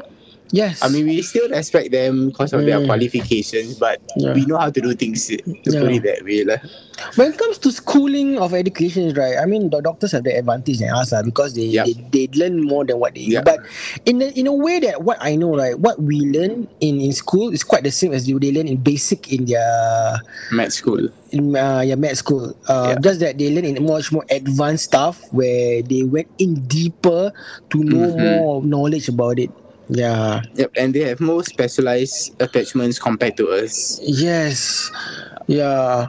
Yes 0.51 0.81
I 0.83 0.89
mean, 0.89 1.07
we 1.07 1.21
still 1.23 1.49
respect 1.49 1.91
them 1.93 2.29
because 2.31 2.53
of 2.53 2.65
their 2.65 2.81
Mm. 2.81 2.87
qualifications, 2.87 3.77
but 3.77 4.01
Yeah. 4.17 4.33
we 4.33 4.47
know 4.47 4.57
how 4.57 4.71
to 4.71 4.81
do 4.81 4.95
things. 4.95 5.27
To 5.29 5.37
put 5.69 5.93
it 5.93 6.03
that 6.09 6.25
way, 6.25 6.45
lah. 6.45 6.59
When 7.15 7.31
it 7.31 7.39
comes 7.39 7.59
to 7.63 7.71
schooling 7.71 8.39
of 8.43 8.55
education, 8.55 9.15
right? 9.15 9.39
I 9.39 9.47
mean, 9.47 9.71
the 9.71 9.79
doctors 9.81 10.11
have 10.13 10.25
the 10.27 10.35
advantage 10.35 10.79
than 10.83 10.91
us, 10.91 11.13
ah, 11.15 11.23
because 11.23 11.55
they, 11.55 11.71
Yep. 11.71 11.85
they 11.87 11.95
they 12.11 12.25
learn 12.35 12.59
more 12.65 12.83
than 12.83 12.99
what 12.99 13.15
they. 13.15 13.29
Yep. 13.39 13.45
But 13.47 13.63
in 14.09 14.19
a, 14.25 14.29
in 14.35 14.47
a 14.51 14.55
way 14.57 14.81
that 14.83 15.05
what 15.07 15.19
I 15.23 15.37
know, 15.39 15.55
right, 15.55 15.79
what 15.79 16.01
we 16.03 16.27
learn 16.27 16.67
in, 16.83 16.99
in 16.99 17.13
school 17.15 17.55
is 17.55 17.63
quite 17.63 17.85
the 17.87 17.95
same 17.95 18.11
as 18.17 18.27
they 18.27 18.35
learn 18.35 18.67
in 18.67 18.83
basic 18.83 19.31
in 19.31 19.47
their 19.47 20.19
Med 20.51 20.73
school. 20.75 21.07
in 21.31 21.55
uh, 21.55 21.85
yeah, 21.87 21.95
med 21.95 22.17
school. 22.17 22.57
Uh, 22.67 22.97
Yeah. 22.97 23.05
Just 23.05 23.21
that 23.21 23.37
they 23.39 23.53
learn 23.53 23.65
in 23.69 23.79
much 23.85 24.11
more 24.11 24.25
advanced 24.33 24.91
stuff 24.91 25.21
where 25.31 25.85
they 25.87 26.03
went 26.03 26.27
in 26.43 26.67
deeper 26.67 27.31
to 27.71 27.77
know 27.85 28.11
Mhm. 28.11 28.19
more 28.43 28.55
knowledge 28.65 29.07
about 29.13 29.39
it. 29.39 29.53
Yeah. 29.89 30.43
Yep, 30.55 30.73
and 30.77 30.95
they 30.95 31.01
have 31.09 31.21
more 31.21 31.43
specialized 31.45 32.41
attachments 32.41 32.99
compared 32.99 33.37
to 33.39 33.49
us. 33.51 34.01
Yes. 34.03 34.91
Yeah. 35.47 36.07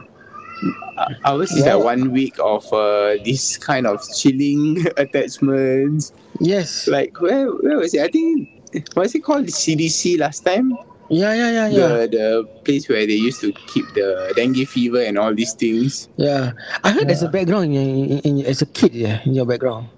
Ours 1.24 1.50
is 1.52 1.64
like 1.64 1.82
one 1.82 2.12
week 2.12 2.36
of 2.38 2.70
uh, 2.72 3.16
this 3.24 3.56
kind 3.56 3.86
of 3.86 4.04
chilling 4.14 4.84
attachments. 4.98 6.12
Yes. 6.38 6.86
Like 6.86 7.20
where 7.20 7.48
where 7.48 7.78
was 7.78 7.94
it? 7.94 8.02
I 8.02 8.08
think 8.08 8.48
was 8.94 9.14
it 9.14 9.20
called 9.24 9.46
The 9.46 9.52
CDC 9.52 10.18
last 10.18 10.44
time? 10.44 10.76
Yeah. 11.08 11.32
Yeah. 11.32 11.50
Yeah. 11.50 11.68
Yeah. 11.68 11.88
The 11.88 12.08
the 12.12 12.28
place 12.64 12.88
where 12.88 13.06
they 13.06 13.16
used 13.16 13.40
to 13.40 13.52
keep 13.72 13.86
the 13.94 14.32
dengue 14.36 14.68
fever 14.68 15.00
and 15.00 15.16
all 15.16 15.34
these 15.34 15.54
things. 15.54 16.08
Yeah, 16.16 16.52
I 16.84 16.92
heard 16.92 17.08
there's 17.08 17.22
a 17.22 17.28
background 17.28 17.72
in, 17.74 17.74
in, 17.74 18.18
in, 18.20 18.46
as 18.46 18.60
a 18.60 18.66
kid, 18.66 18.94
yeah, 18.94 19.22
in 19.24 19.34
your 19.34 19.46
background. 19.46 19.88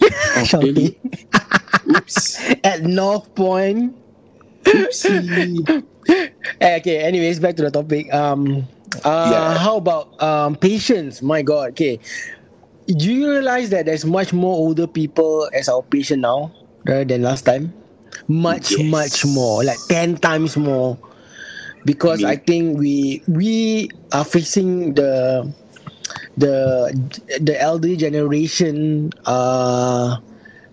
Oh, 0.52 0.60
really? 0.60 0.98
Oops. 1.88 2.38
At 2.64 2.82
North 2.82 3.34
Point. 3.34 3.94
Oopsie. 4.64 5.84
Eh, 6.60 6.76
okay, 6.80 6.98
anyways, 6.98 7.38
back 7.40 7.56
to 7.56 7.62
the 7.62 7.70
topic. 7.70 8.12
Um, 8.12 8.66
uh, 9.04 9.30
Yeah. 9.32 9.58
how 9.58 9.76
about 9.76 10.10
um 10.22 10.56
patients? 10.56 11.22
My 11.22 11.42
God, 11.42 11.70
okay. 11.78 12.00
Do 12.86 13.06
you 13.12 13.30
realize 13.30 13.70
that 13.70 13.86
there's 13.86 14.04
much 14.04 14.32
more 14.32 14.56
older 14.56 14.86
people 14.86 15.48
as 15.54 15.68
our 15.68 15.82
patient 15.82 16.22
now 16.22 16.50
rather 16.84 17.04
than 17.04 17.22
last 17.22 17.46
time? 17.46 17.72
Much, 18.26 18.72
Yes. 18.74 18.90
much 18.90 19.16
more, 19.26 19.62
like 19.62 19.78
ten 19.88 20.16
times 20.18 20.56
more. 20.56 20.98
Because 21.86 22.20
Me- 22.20 22.28
I 22.28 22.36
think 22.36 22.78
we 22.78 23.22
we 23.28 23.88
are 24.12 24.24
facing 24.26 24.94
the 24.94 25.46
the 26.36 26.90
the 27.40 27.54
elderly 27.60 27.96
generation 27.96 29.10
uh 29.26 30.18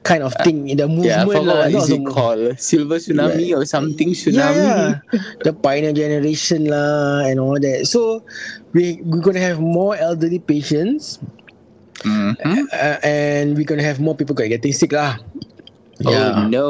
kind 0.07 0.23
of 0.23 0.31
thing 0.47 0.71
in 0.71 0.79
the 0.79 0.87
movement 0.87 1.27
yeah, 1.27 1.27
lah, 1.27 1.67
what 1.67 1.83
is 1.83 1.91
it 1.91 1.99
called? 2.07 2.55
Silver 2.55 2.95
tsunami 2.95 3.51
or 3.51 3.67
something 3.67 4.15
tsunami. 4.15 4.55
yeah, 4.63 5.03
the 5.43 5.51
pioneer 5.51 5.91
generation 5.91 6.71
lah 6.71 7.27
and 7.27 7.43
all 7.43 7.59
that. 7.59 7.83
So 7.91 8.23
we 8.71 9.03
we're 9.03 9.19
gonna 9.19 9.43
have 9.43 9.59
more 9.59 9.99
elderly 9.99 10.39
patients 10.39 11.19
Mhm. 12.07 12.37
uh, 12.71 12.97
and 13.03 13.57
we're 13.57 13.65
gonna 13.67 13.83
have 13.83 13.99
more 13.99 14.15
people 14.15 14.31
getting 14.37 14.71
sick 14.71 14.95
lah. 14.95 15.19
Oh 16.05 16.13
Yeah. 16.13 16.45
no. 16.47 16.67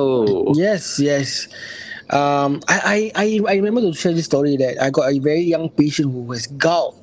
Yes, 0.55 0.97
yes. 1.03 1.51
Um, 2.07 2.63
I, 2.71 2.79
I, 2.79 2.99
I, 3.11 3.27
I 3.43 3.55
remember 3.59 3.83
to 3.83 3.91
share 3.91 4.15
this 4.15 4.23
story 4.23 4.55
that 4.55 4.79
I 4.79 4.87
got 4.87 5.11
a 5.11 5.19
very 5.19 5.43
young 5.43 5.67
patient 5.67 6.07
who 6.15 6.23
has 6.31 6.47
gout. 6.47 6.95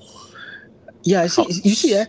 Yeah, 1.05 1.29
see, 1.29 1.45
you 1.61 1.77
see, 1.77 1.93
eh, 1.93 2.09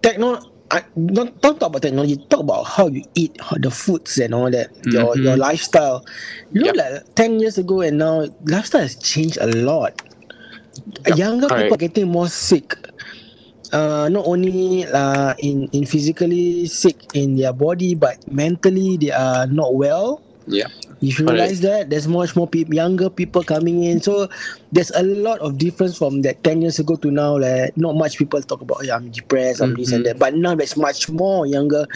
techno. 0.00 0.40
I, 0.70 0.82
don't, 0.94 1.34
don't 1.42 1.58
talk 1.58 1.68
about 1.74 1.82
technology. 1.82 2.16
Talk 2.30 2.40
about 2.40 2.62
how 2.64 2.86
you 2.86 3.02
eat, 3.14 3.34
how 3.40 3.56
the 3.58 3.70
foods 3.70 4.18
and 4.18 4.34
all 4.34 4.50
that. 4.50 4.70
Your 4.86 5.14
Mhm. 5.14 5.24
your 5.24 5.36
lifestyle. 5.36 6.04
You 6.52 6.60
know, 6.62 6.66
Yep. 6.70 6.76
like 6.76 7.14
ten 7.14 7.40
years 7.40 7.58
ago 7.58 7.80
and 7.82 7.98
now, 7.98 8.26
lifestyle 8.46 8.82
has 8.82 8.94
changed 8.96 9.38
a 9.40 9.46
lot. 9.50 9.98
Yep, 11.06 11.18
Younger 11.18 11.48
people 11.48 11.76
correct. 11.76 11.80
getting 11.80 12.08
more 12.08 12.28
sick. 12.28 12.74
Uh, 13.72 14.08
not 14.10 14.26
only 14.26 14.86
uh, 14.86 15.34
in 15.38 15.68
in 15.72 15.86
physically 15.86 16.66
sick 16.66 16.96
in 17.14 17.36
their 17.36 17.52
body, 17.52 17.94
but 17.94 18.18
mentally 18.30 18.96
they 18.96 19.10
are 19.14 19.46
not 19.46 19.74
well. 19.74 20.22
Yeah. 20.46 20.66
You 21.00 21.12
should 21.12 21.26
Correct. 21.26 21.40
realize 21.40 21.60
that 21.64 21.88
there's 21.88 22.06
much 22.06 22.36
more 22.36 22.46
people, 22.46 22.74
younger 22.74 23.08
people 23.08 23.42
coming 23.42 23.84
in. 23.84 24.00
So 24.04 24.28
there's 24.70 24.90
a 24.92 25.02
lot 25.02 25.40
of 25.40 25.56
difference 25.56 25.96
from 25.96 26.20
that 26.22 26.44
10 26.44 26.60
years 26.60 26.78
ago 26.78 26.96
to 26.96 27.10
now. 27.10 27.38
Like, 27.40 27.74
not 27.76 27.96
much 27.96 28.18
people 28.18 28.40
talk 28.42 28.60
about, 28.60 28.84
yeah, 28.84 28.96
I'm 28.96 29.08
depressed, 29.10 29.62
I'm 29.64 29.74
this 29.74 29.92
and 29.92 30.04
Mhm. 30.04 30.08
that. 30.12 30.18
But 30.18 30.36
now 30.36 30.54
there's 30.54 30.76
much 30.76 31.08
more 31.08 31.46
younger 31.46 31.86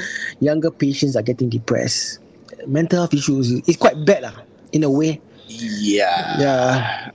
younger 0.41 0.71
patients 0.71 1.17
are 1.17 1.23
getting 1.23 1.51
depressed. 1.53 2.19
Mental 2.67 3.01
health 3.05 3.13
issues, 3.13 3.53
it's 3.69 3.77
quite 3.77 3.97
bad 4.09 4.23
lah, 4.25 4.41
in 4.73 4.85
a 4.85 4.91
way. 4.91 5.21
Yeah. 5.49 6.41
Yeah. 6.41 7.11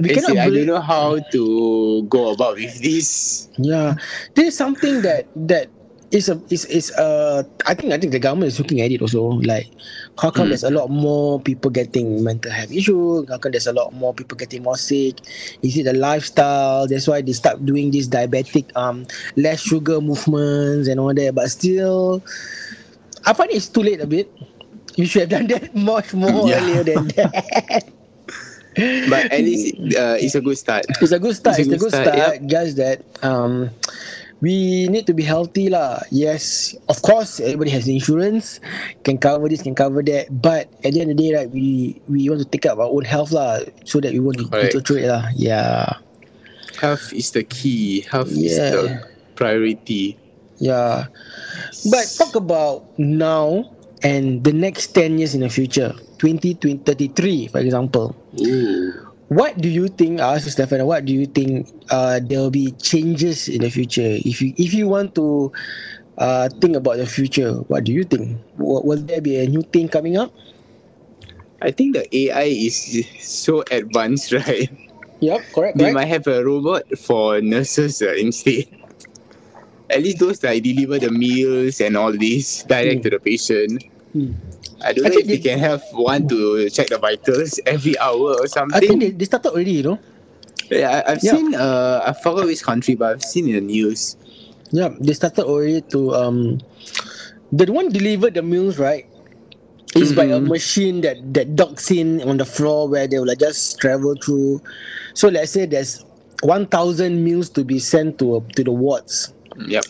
We 0.00 0.10
I, 0.10 0.14
cannot 0.20 0.36
say, 0.36 0.38
I 0.38 0.50
don't 0.52 0.66
know 0.68 0.80
how 0.84 1.16
to 1.32 2.02
go 2.12 2.32
about 2.36 2.56
with 2.60 2.76
this. 2.84 3.48
Yeah. 3.56 3.96
There's 4.36 4.52
something 4.54 5.00
that 5.00 5.24
that 5.48 5.72
is 6.14 6.28
a 6.28 6.40
it's 6.50 6.64
it's 6.66 6.90
uh 6.98 7.42
I 7.66 7.74
think 7.74 7.92
I 7.92 7.98
think 7.98 8.12
the 8.12 8.18
government 8.18 8.48
is 8.52 8.58
looking 8.58 8.80
at 8.80 8.90
it 8.90 9.02
also. 9.02 9.22
Like 9.42 9.66
how 10.18 10.30
come 10.30 10.46
Mm. 10.46 10.48
there's 10.50 10.64
a 10.64 10.70
lot 10.70 10.90
more 10.90 11.40
people 11.40 11.70
getting 11.70 12.22
mental 12.22 12.50
health 12.52 12.70
issues? 12.72 13.28
How 13.28 13.38
come 13.38 13.52
there's 13.52 13.66
a 13.66 13.72
lot 13.72 13.92
more 13.92 14.12
people 14.14 14.36
getting 14.36 14.62
more 14.62 14.76
sick? 14.76 15.20
Is 15.62 15.76
it 15.76 15.84
the 15.84 15.94
lifestyle? 15.94 16.86
That's 16.86 17.06
why 17.08 17.22
they 17.22 17.32
start 17.32 17.64
doing 17.64 17.90
this 17.90 18.06
diabetic 18.08 18.70
um 18.76 19.06
less 19.36 19.60
sugar 19.60 20.00
movements 20.00 20.88
and 20.88 21.00
all 21.00 21.14
that. 21.14 21.34
But 21.34 21.50
still 21.50 22.22
I 23.26 23.32
find 23.32 23.50
it's 23.50 23.68
too 23.68 23.82
late 23.82 24.00
a 24.00 24.06
bit. 24.06 24.30
You 24.96 25.06
should 25.06 25.26
have 25.26 25.30
done 25.30 25.46
that 25.48 25.74
much 25.78 26.14
more 26.14 26.46
Yeah. 26.48 26.60
earlier 26.62 26.84
than 26.84 27.08
that. 27.18 27.88
But 29.08 29.30
at 29.30 29.38
least 29.38 29.78
uh, 29.94 30.18
it's 30.18 30.34
a 30.34 30.40
good 30.42 30.58
start. 30.58 30.84
It's 31.00 31.12
a 31.14 31.18
good 31.22 31.36
start. 31.36 31.58
It's, 31.62 31.70
a 31.70 31.78
good 31.78 31.90
start. 31.94 32.16
yep. 32.18 32.42
Just 32.46 32.76
that 32.82 33.06
um, 33.22 33.70
we 34.40 34.88
need 34.88 35.06
to 35.06 35.14
be 35.14 35.22
healthy 35.22 35.68
lah. 35.70 36.00
Yes, 36.10 36.74
of 36.88 37.00
course, 37.02 37.40
everybody 37.40 37.70
has 37.70 37.86
insurance, 37.88 38.60
can 39.04 39.18
cover 39.18 39.48
this, 39.48 39.62
can 39.62 39.74
cover 39.74 40.02
that. 40.04 40.28
But 40.30 40.68
at 40.84 40.92
the 40.94 41.00
end 41.00 41.10
of 41.12 41.16
the 41.16 41.22
day, 41.22 41.30
right, 41.34 41.50
we 41.50 41.98
we 42.08 42.28
want 42.28 42.42
to 42.42 42.48
take 42.48 42.66
up 42.66 42.78
our 42.78 42.90
own 42.90 43.04
health 43.04 43.32
lah, 43.32 43.62
so 43.84 44.00
that 44.00 44.12
we 44.12 44.20
won't 44.20 44.38
Correct. 44.50 44.74
deteriorate 44.74 45.08
lah. 45.08 45.24
Yeah, 45.34 45.98
Health 46.80 47.12
is 47.14 47.30
the 47.30 47.46
key. 47.46 48.02
Health 48.10 48.34
is 48.34 48.58
Yeah. 48.58 48.70
the 48.74 48.82
priority. 49.38 50.18
yeah. 50.58 51.06
But 51.90 52.06
talk 52.18 52.34
about 52.34 52.86
now 52.98 53.70
and 54.02 54.42
the 54.44 54.52
next 54.52 54.92
ten 54.92 55.16
years 55.18 55.34
in 55.34 55.40
the 55.46 55.50
future, 55.52 55.94
2033, 56.18 57.48
for 57.48 57.60
example. 57.62 58.14
Ooh. 58.42 58.92
What 59.28 59.58
do 59.58 59.68
you 59.68 59.88
think? 59.88 60.20
I 60.20 60.36
ask 60.36 60.44
you, 60.44 60.52
Stefan. 60.52 60.84
What 60.84 61.04
do 61.04 61.12
you 61.12 61.26
think? 61.26 61.68
Uh, 61.90 62.20
there 62.22 62.40
will 62.40 62.52
be 62.52 62.72
changes 62.82 63.48
in 63.48 63.62
the 63.62 63.70
future. 63.70 64.04
If 64.04 64.42
you 64.42 64.52
if 64.56 64.74
you 64.74 64.86
want 64.86 65.14
to, 65.16 65.50
uh, 66.18 66.48
think 66.60 66.76
about 66.76 66.96
the 66.98 67.06
future, 67.06 67.54
what 67.66 67.84
do 67.84 67.92
you 67.92 68.04
think? 68.04 68.38
Will, 68.58 68.82
will 68.82 69.00
there 69.00 69.20
be 69.20 69.38
a 69.38 69.46
new 69.46 69.62
thing 69.62 69.88
coming 69.88 70.16
up? 70.16 70.32
I 71.62 71.70
think 71.70 71.96
the 71.96 72.04
AI 72.04 72.68
is 72.68 73.06
so 73.18 73.64
advanced, 73.70 74.32
right? 74.46 74.70
Yep, 75.20 75.40
correct, 75.54 75.78
They 75.78 75.92
might 75.92 76.08
have 76.08 76.26
a 76.26 76.44
robot 76.44 76.84
for 76.98 77.40
nurses 77.40 78.02
uh, 78.02 78.12
instead. 78.12 78.66
At 79.88 80.02
least 80.02 80.18
those 80.18 80.38
that 80.40 80.60
deliver 80.62 80.98
the 80.98 81.10
meals 81.10 81.80
and 81.80 81.96
all 81.96 82.12
this 82.12 82.64
direct 82.64 83.04
to 83.04 83.10
the 83.10 83.20
patient. 83.20 83.84
Hmm. 84.12 84.32
I 84.82 84.92
don't 84.92 85.06
Actually, 85.06 85.24
know 85.24 85.32
if 85.34 85.42
they 85.42 85.48
can 85.50 85.58
have 85.58 85.82
one 85.92 86.28
to 86.28 86.68
check 86.70 86.88
the 86.88 86.98
vitals 86.98 87.60
every 87.66 87.98
hour 87.98 88.34
or 88.40 88.46
something. 88.46 88.76
I 88.76 88.80
think 88.80 89.00
they, 89.00 89.10
they 89.10 89.24
started 89.24 89.50
already. 89.50 89.72
You 89.72 89.82
know. 89.82 89.98
yeah, 90.70 91.02
I, 91.06 91.12
I've 91.12 91.22
Yeah. 91.22 91.32
seen. 91.36 91.54
Uh, 91.54 92.02
I 92.04 92.12
forgot 92.12 92.46
which 92.46 92.62
country, 92.62 92.94
but 92.94 93.12
I've 93.16 93.22
seen 93.24 93.48
in 93.48 93.54
the 93.54 93.60
news. 93.60 94.16
Yeah, 94.72 94.90
they 95.00 95.12
started 95.14 95.44
already 95.46 95.80
to 95.94 96.14
um, 96.14 96.60
the 97.52 97.70
one 97.72 97.90
delivered 97.90 98.34
the 98.34 98.42
meals 98.42 98.78
right. 98.78 99.06
Is 99.94 100.12
by 100.12 100.24
a 100.26 100.40
Mhm. 100.42 100.48
machine 100.50 101.00
that 101.06 101.22
that 101.38 101.54
docks 101.54 101.86
in 101.94 102.18
on 102.26 102.36
the 102.36 102.44
floor 102.44 102.88
where 102.90 103.06
they 103.06 103.14
will 103.16 103.28
like 103.30 103.38
just 103.38 103.78
travel 103.78 104.16
through. 104.18 104.58
So 105.14 105.28
let's 105.30 105.52
say 105.54 105.66
there's 105.70 106.02
one 106.42 106.66
thousand 106.66 107.22
meals 107.22 107.48
to 107.54 107.62
be 107.62 107.78
sent 107.78 108.18
to 108.18 108.42
to 108.58 108.64
the 108.66 108.72
wards. 108.74 109.30
Yep. 109.54 109.84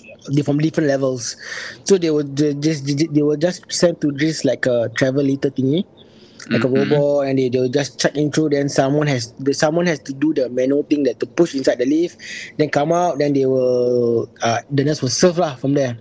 From 0.45 0.59
different 0.59 0.89
levels. 0.89 1.37
So 1.85 1.99
they 1.99 2.09
ju- 2.09 2.55
just 2.61 2.87
they 2.87 3.23
will 3.23 3.37
just 3.41 3.65
send 3.73 4.01
to 4.01 4.13
this 4.13 4.45
like 4.45 4.65
a 4.67 4.89
travel 4.97 5.23
litter 5.25 5.51
thingy, 5.51 5.85
like 6.49 6.63
Mhm. 6.63 6.69
a 6.69 6.71
robot, 6.85 7.29
and 7.29 7.39
they 7.39 7.49
they 7.49 7.61
will 7.61 7.73
just 7.73 8.01
check 8.01 8.17
in 8.17 8.33
through. 8.33 8.51
Then 8.57 8.69
someone 8.69 9.07
has 9.09 9.33
the 9.41 9.53
someone 9.53 9.87
has 9.87 10.01
to 10.09 10.13
do 10.13 10.33
the 10.33 10.49
manual 10.49 10.83
thing 10.85 11.05
that 11.05 11.21
to 11.21 11.27
push 11.27 11.55
inside 11.55 11.79
the 11.79 11.87
lift, 11.89 12.17
then 12.57 12.69
come 12.73 12.93
out. 12.93 13.19
Then 13.21 13.33
they 13.37 13.45
will 13.47 14.29
uh, 14.43 14.61
the 14.73 14.85
nurse 14.85 15.01
will 15.05 15.13
serve 15.13 15.37
lah 15.39 15.57
from 15.57 15.75
there. 15.77 15.97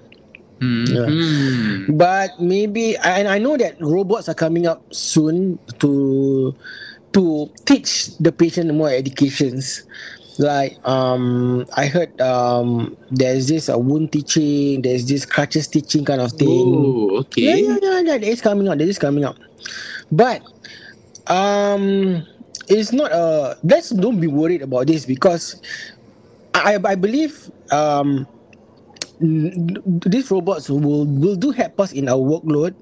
Mhm. 0.63 1.97
But 1.99 2.39
maybe 2.39 2.95
and 2.95 3.27
I 3.27 3.37
know 3.39 3.57
that 3.59 3.75
robots 3.83 4.29
are 4.31 4.37
coming 4.37 4.63
up 4.67 4.79
soon 4.95 5.59
to 5.83 6.55
to 7.13 7.51
teach 7.67 8.15
the 8.17 8.31
patient 8.31 8.71
more 8.73 8.89
educations. 8.89 9.83
Like 10.39 10.77
um, 10.87 11.65
I 11.77 11.85
heard 11.85 12.19
um, 12.19 12.97
there's 13.11 13.47
this 13.47 13.69
uh, 13.69 13.77
wound 13.77 14.11
teaching, 14.11 14.81
there's 14.81 15.05
this 15.05 15.25
crutches 15.25 15.67
teaching 15.67 16.05
kind 16.05 16.21
of 16.21 16.31
thing. 16.33 16.49
Oh, 16.49 17.17
okay. 17.21 17.41
Yeah, 17.41 17.55
yeah, 17.55 17.77
yeah, 17.81 17.99
yeah. 17.99 18.17
That 18.17 18.23
is 18.23 18.41
coming 18.41 18.67
out. 18.67 18.77
That 18.79 18.87
is 18.87 18.97
coming 18.97 19.23
out. 19.23 19.37
But 20.11 20.41
um, 21.27 22.25
it's 22.67 22.91
not 22.91 23.11
a. 23.11 23.57
Let's 23.63 23.89
don't 23.91 24.19
be 24.19 24.27
worried 24.27 24.61
about 24.61 24.87
this 24.87 25.05
because 25.05 25.61
I 26.53 26.81
I 26.81 26.95
believe 26.95 27.51
um, 27.71 28.25
these 29.21 30.31
robots 30.31 30.69
will 30.69 31.05
will 31.05 31.35
do 31.37 31.51
help 31.51 31.79
us 31.79 31.93
in 31.93 32.09
our 32.09 32.17
workload, 32.17 32.73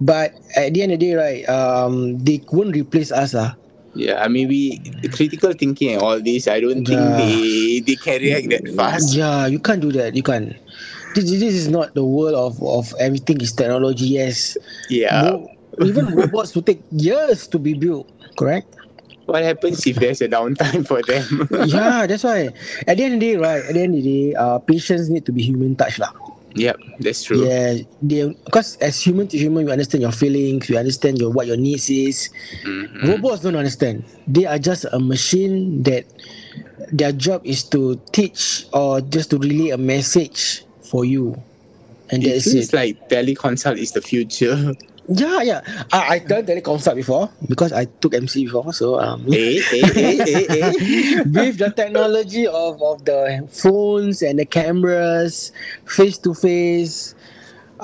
but 0.00 0.36
at 0.56 0.74
the 0.74 0.82
end 0.82 0.92
of 0.92 1.00
the 1.00 1.06
day, 1.10 1.14
right, 1.16 1.42
um, 1.48 2.18
they 2.20 2.44
won't 2.52 2.76
replace 2.76 3.10
us. 3.10 3.34
Ah, 3.34 3.56
Yeah, 3.94 4.26
maybe 4.26 4.82
the 5.02 5.08
critical 5.08 5.52
thinking 5.54 5.94
and 5.94 6.02
all 6.02 6.18
this, 6.20 6.48
I 6.48 6.58
don't 6.60 6.82
think 6.84 6.98
Yeah. 6.98 7.16
they 7.16 7.80
they 7.86 7.94
can 7.96 8.18
react 8.20 8.46
that 8.50 8.64
fast. 8.74 9.14
Yeah, 9.14 9.46
you 9.46 9.58
can't 9.62 9.80
do 9.80 9.92
that. 9.94 10.14
You 10.18 10.22
can't. 10.22 10.54
This, 11.14 11.30
this 11.30 11.54
is 11.54 11.68
not 11.70 11.94
the 11.94 12.02
world 12.04 12.34
of, 12.34 12.58
of 12.62 12.90
everything 12.98 13.38
is 13.40 13.52
technology. 13.54 14.18
Yes, 14.18 14.58
Yeah. 14.90 15.30
Ro- 15.30 15.46
even 15.86 16.06
robots 16.18 16.54
will 16.54 16.66
take 16.66 16.82
years 16.90 17.46
to 17.54 17.58
be 17.58 17.74
built. 17.74 18.10
Correct. 18.34 18.66
What 19.30 19.42
happens 19.46 19.86
if 19.86 19.96
there's 19.96 20.20
a 20.20 20.28
downtime 20.28 20.84
for 20.86 21.00
them? 21.06 21.48
yeah, 21.70 22.04
that's 22.06 22.24
why. 22.26 22.50
At 22.86 22.98
the 22.98 23.04
end 23.08 23.14
of 23.14 23.20
the 23.22 23.32
day, 23.32 23.36
right? 23.38 23.62
At 23.64 23.72
the 23.72 23.80
end 23.80 23.94
of 23.96 24.02
the 24.02 24.10
day, 24.10 24.34
uh, 24.34 24.58
patients 24.58 25.08
need 25.08 25.24
to 25.26 25.32
be 25.32 25.40
human 25.40 25.76
touch, 25.78 25.98
lah. 26.02 26.10
Yep, 26.54 26.78
that's 27.00 27.24
true. 27.24 27.44
Yeah, 27.46 27.78
they 28.02 28.28
because 28.44 28.76
as 28.78 29.00
human 29.00 29.28
to 29.28 29.36
human, 29.38 29.66
you 29.66 29.72
understand 29.72 30.02
your 30.02 30.12
feelings, 30.12 30.68
you 30.68 30.78
understand 30.78 31.18
your 31.18 31.30
what 31.30 31.46
your 31.46 31.56
needs 31.56 31.90
is. 31.90 32.30
Mhm. 32.64 33.02
Robots 33.08 33.42
don't 33.42 33.56
understand. 33.56 34.04
They 34.26 34.46
are 34.46 34.58
just 34.58 34.86
a 34.90 34.98
machine 34.98 35.82
that 35.84 36.04
their 36.92 37.12
job 37.12 37.42
is 37.44 37.62
to 37.74 38.00
teach 38.12 38.66
or 38.72 39.00
just 39.00 39.30
to 39.30 39.38
relay 39.38 39.70
a 39.70 39.78
message 39.78 40.64
for 40.82 41.04
you, 41.04 41.34
and 42.10 42.22
It 42.24 42.30
that's 42.30 42.52
feels 42.52 42.72
it. 42.72 42.76
like 42.76 43.08
teleconsult 43.08 43.78
is 43.78 43.92
the 43.92 44.00
future. 44.02 44.72
Yeah, 45.08 45.42
yeah. 45.42 45.60
I 45.92 46.16
I 46.16 46.18
done 46.24 46.46
teleconsult 46.48 46.96
before 46.96 47.28
because 47.48 47.72
I 47.76 47.84
took 48.00 48.14
MC 48.14 48.44
before, 48.48 48.72
so 48.72 48.96
um. 49.00 49.28
eh, 49.28 49.60
eh, 49.60 49.84
eh, 49.84 50.16
eh, 50.24 50.46
eh. 50.48 50.72
with 51.28 51.58
the 51.60 51.70
technology 51.76 52.46
of, 52.46 52.80
of 52.80 53.04
the 53.04 53.44
phones 53.52 54.22
and 54.22 54.38
the 54.38 54.46
cameras 54.48 55.52
face 55.84 56.16
to 56.24 56.32
face 56.32 57.13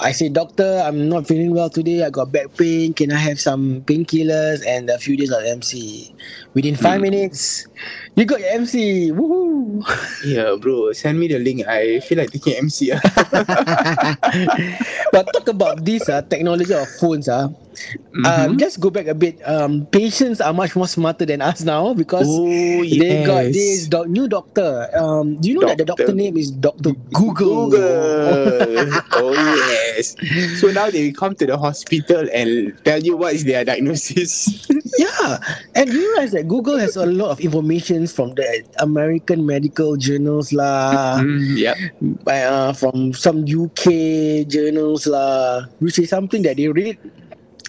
i 0.01 0.13
say 0.13 0.29
doctor 0.29 0.83
i'm 0.85 1.09
not 1.09 1.27
feeling 1.27 1.53
well 1.53 1.71
today. 1.71 2.05
I 2.05 2.11
got 2.11 2.33
back 2.33 2.57
pain. 2.57 2.93
Can 2.95 3.13
i 3.13 3.19
have 3.19 3.41
some 3.41 3.83
painkillers? 3.83 4.67
And 4.67 4.89
a 4.91 4.99
few 4.99 5.17
days 5.17 5.31
of 5.31 5.45
mc 5.45 6.15
within 6.55 6.75
five 6.75 7.01
minutes 7.01 7.67
you 8.17 8.25
got 8.25 8.41
your 8.41 8.51
mc 8.53 9.13
woohoo! 9.13 9.85
Yeah, 10.25 10.57
bro, 10.61 10.93
send 10.93 11.19
me 11.19 11.29
the 11.29 11.39
link. 11.39 11.67
I 11.67 12.01
feel 12.01 12.19
like 12.19 12.31
taking 12.31 12.57
MC. 12.69 12.93
ah. 12.93 13.01
but 15.13 15.25
talk 15.33 15.49
about 15.49 15.85
this 15.85 16.09
uh, 16.09 16.21
technology 16.23 16.75
of 16.75 16.89
phones 17.01 17.29
Um, 18.27 18.55
Mhm. 18.55 18.59
just 18.59 18.81
go 18.81 18.91
back 18.91 19.07
a 19.07 19.15
bit. 19.15 19.39
Um, 19.47 19.87
patients 19.89 20.41
are 20.41 20.53
much 20.53 20.75
more 20.77 20.87
smarter 20.89 21.25
than 21.25 21.41
us 21.41 21.63
now 21.63 21.95
because 21.95 22.27
Oh, 22.29 22.47
they 22.85 23.25
got 23.25 23.49
yes. 23.49 23.55
this 23.55 23.79
doc- 23.89 24.09
new 24.09 24.27
doctor. 24.29 24.89
Um, 24.95 25.37
do 25.41 25.49
you 25.49 25.55
know 25.59 25.67
that 25.69 25.79
the 25.79 25.85
doctor 25.87 26.11
Doctor. 26.11 26.17
name 26.19 26.37
is 26.37 26.51
Doctor 26.51 26.93
Google? 27.15 27.71
Google. 27.71 28.91
oh 29.17 29.33
yes. 29.71 30.17
So 30.61 30.71
now 30.71 30.91
they 30.91 31.13
come 31.13 31.35
to 31.37 31.47
the 31.47 31.57
hospital 31.57 32.27
and 32.33 32.73
tell 32.85 33.01
you 33.01 33.17
what 33.17 33.35
is 33.35 33.45
their 33.45 33.65
diagnosis. 33.65 34.67
Yeah, 35.01 35.39
and 35.79 35.89
you 35.89 35.97
realize 36.13 36.33
that 36.33 36.45
Google 36.49 36.77
has 36.77 36.97
a 36.97 37.07
lot 37.07 37.31
of 37.31 37.41
information 37.41 38.05
from 38.11 38.35
the 38.35 38.45
American 38.83 39.47
medical 39.47 39.97
journals 39.97 40.53
lah, 40.53 41.21
Mm, 41.23 41.57
yep. 41.57 41.77
by, 42.27 42.43
uh, 42.45 42.73
from 42.75 43.15
some 43.15 43.47
UK 43.49 44.45
journals 44.45 45.07
lah, 45.07 45.65
which 45.81 45.97
is 45.99 46.11
something 46.11 46.43
that 46.43 46.57
they 46.59 46.69
read. 46.69 46.99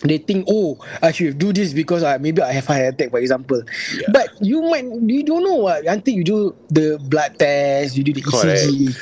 They 0.04 0.18
think, 0.18 0.46
oh, 0.50 0.78
I 1.02 1.12
should 1.12 1.38
do 1.38 1.54
this 1.54 1.74
because 1.74 2.04
uh, 2.04 2.18
maybe 2.20 2.42
I 2.42 2.52
have 2.54 2.66
heart 2.66 2.82
attack, 2.82 3.12
for 3.12 3.20
example. 3.20 3.62
Yeah. 3.96 4.08
But 4.12 4.30
you 4.42 4.62
might, 4.64 4.86
you 4.86 5.24
don't 5.24 5.44
know 5.44 5.56
what 5.56 5.86
until 5.86 6.16
you 6.16 6.24
do 6.24 6.56
the 6.70 6.98
blood 7.04 7.38
test, 7.38 7.96
you 7.96 8.04
do 8.04 8.14
the 8.14 8.22
ECG. 8.22 8.98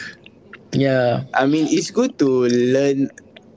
Yeah, 0.72 1.24
I 1.34 1.48
mean, 1.48 1.66
it's 1.70 1.90
good 1.90 2.20
to 2.20 2.46
learn 2.46 3.10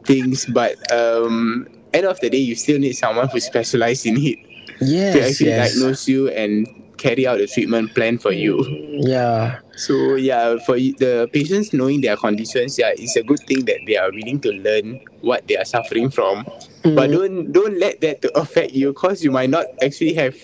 things, 0.04 0.46
but 0.46 0.80
um, 0.90 1.68
end 1.92 2.06
of 2.06 2.18
the 2.20 2.30
day, 2.30 2.38
you 2.38 2.54
still 2.54 2.78
need 2.78 2.94
someone 2.94 3.28
who 3.28 3.40
specializes 3.40 4.06
in 4.06 4.16
it 4.16 4.38
yes, 4.80 5.14
to 5.14 5.28
actually 5.28 5.48
yes. 5.48 5.74
diagnose 5.74 6.08
you 6.08 6.28
and 6.30 6.66
carry 6.96 7.26
out 7.26 7.38
the 7.38 7.46
treatment 7.46 7.94
plan 7.94 8.16
for 8.16 8.32
you. 8.32 8.64
Yeah, 9.02 9.58
So 9.74 10.14
yeah, 10.14 10.56
for 10.64 10.76
the 10.76 11.28
patients 11.32 11.72
knowing 11.72 12.00
their 12.00 12.16
conditions, 12.16 12.78
yeah, 12.78 12.92
it's 12.94 13.16
a 13.16 13.22
good 13.22 13.40
thing 13.40 13.64
that 13.64 13.78
they 13.86 13.96
are 13.96 14.10
willing 14.10 14.40
to 14.40 14.52
learn 14.52 15.00
what 15.20 15.46
they 15.48 15.56
are 15.56 15.64
suffering 15.64 16.10
from. 16.10 16.46
But 16.82 17.10
don't 17.10 17.52
don't 17.52 17.78
let 17.78 18.00
that 18.00 18.22
to 18.22 18.28
affect 18.38 18.72
you, 18.72 18.92
cause 18.92 19.22
you 19.22 19.30
might 19.30 19.50
not 19.50 19.66
actually 19.82 20.14
have 20.14 20.34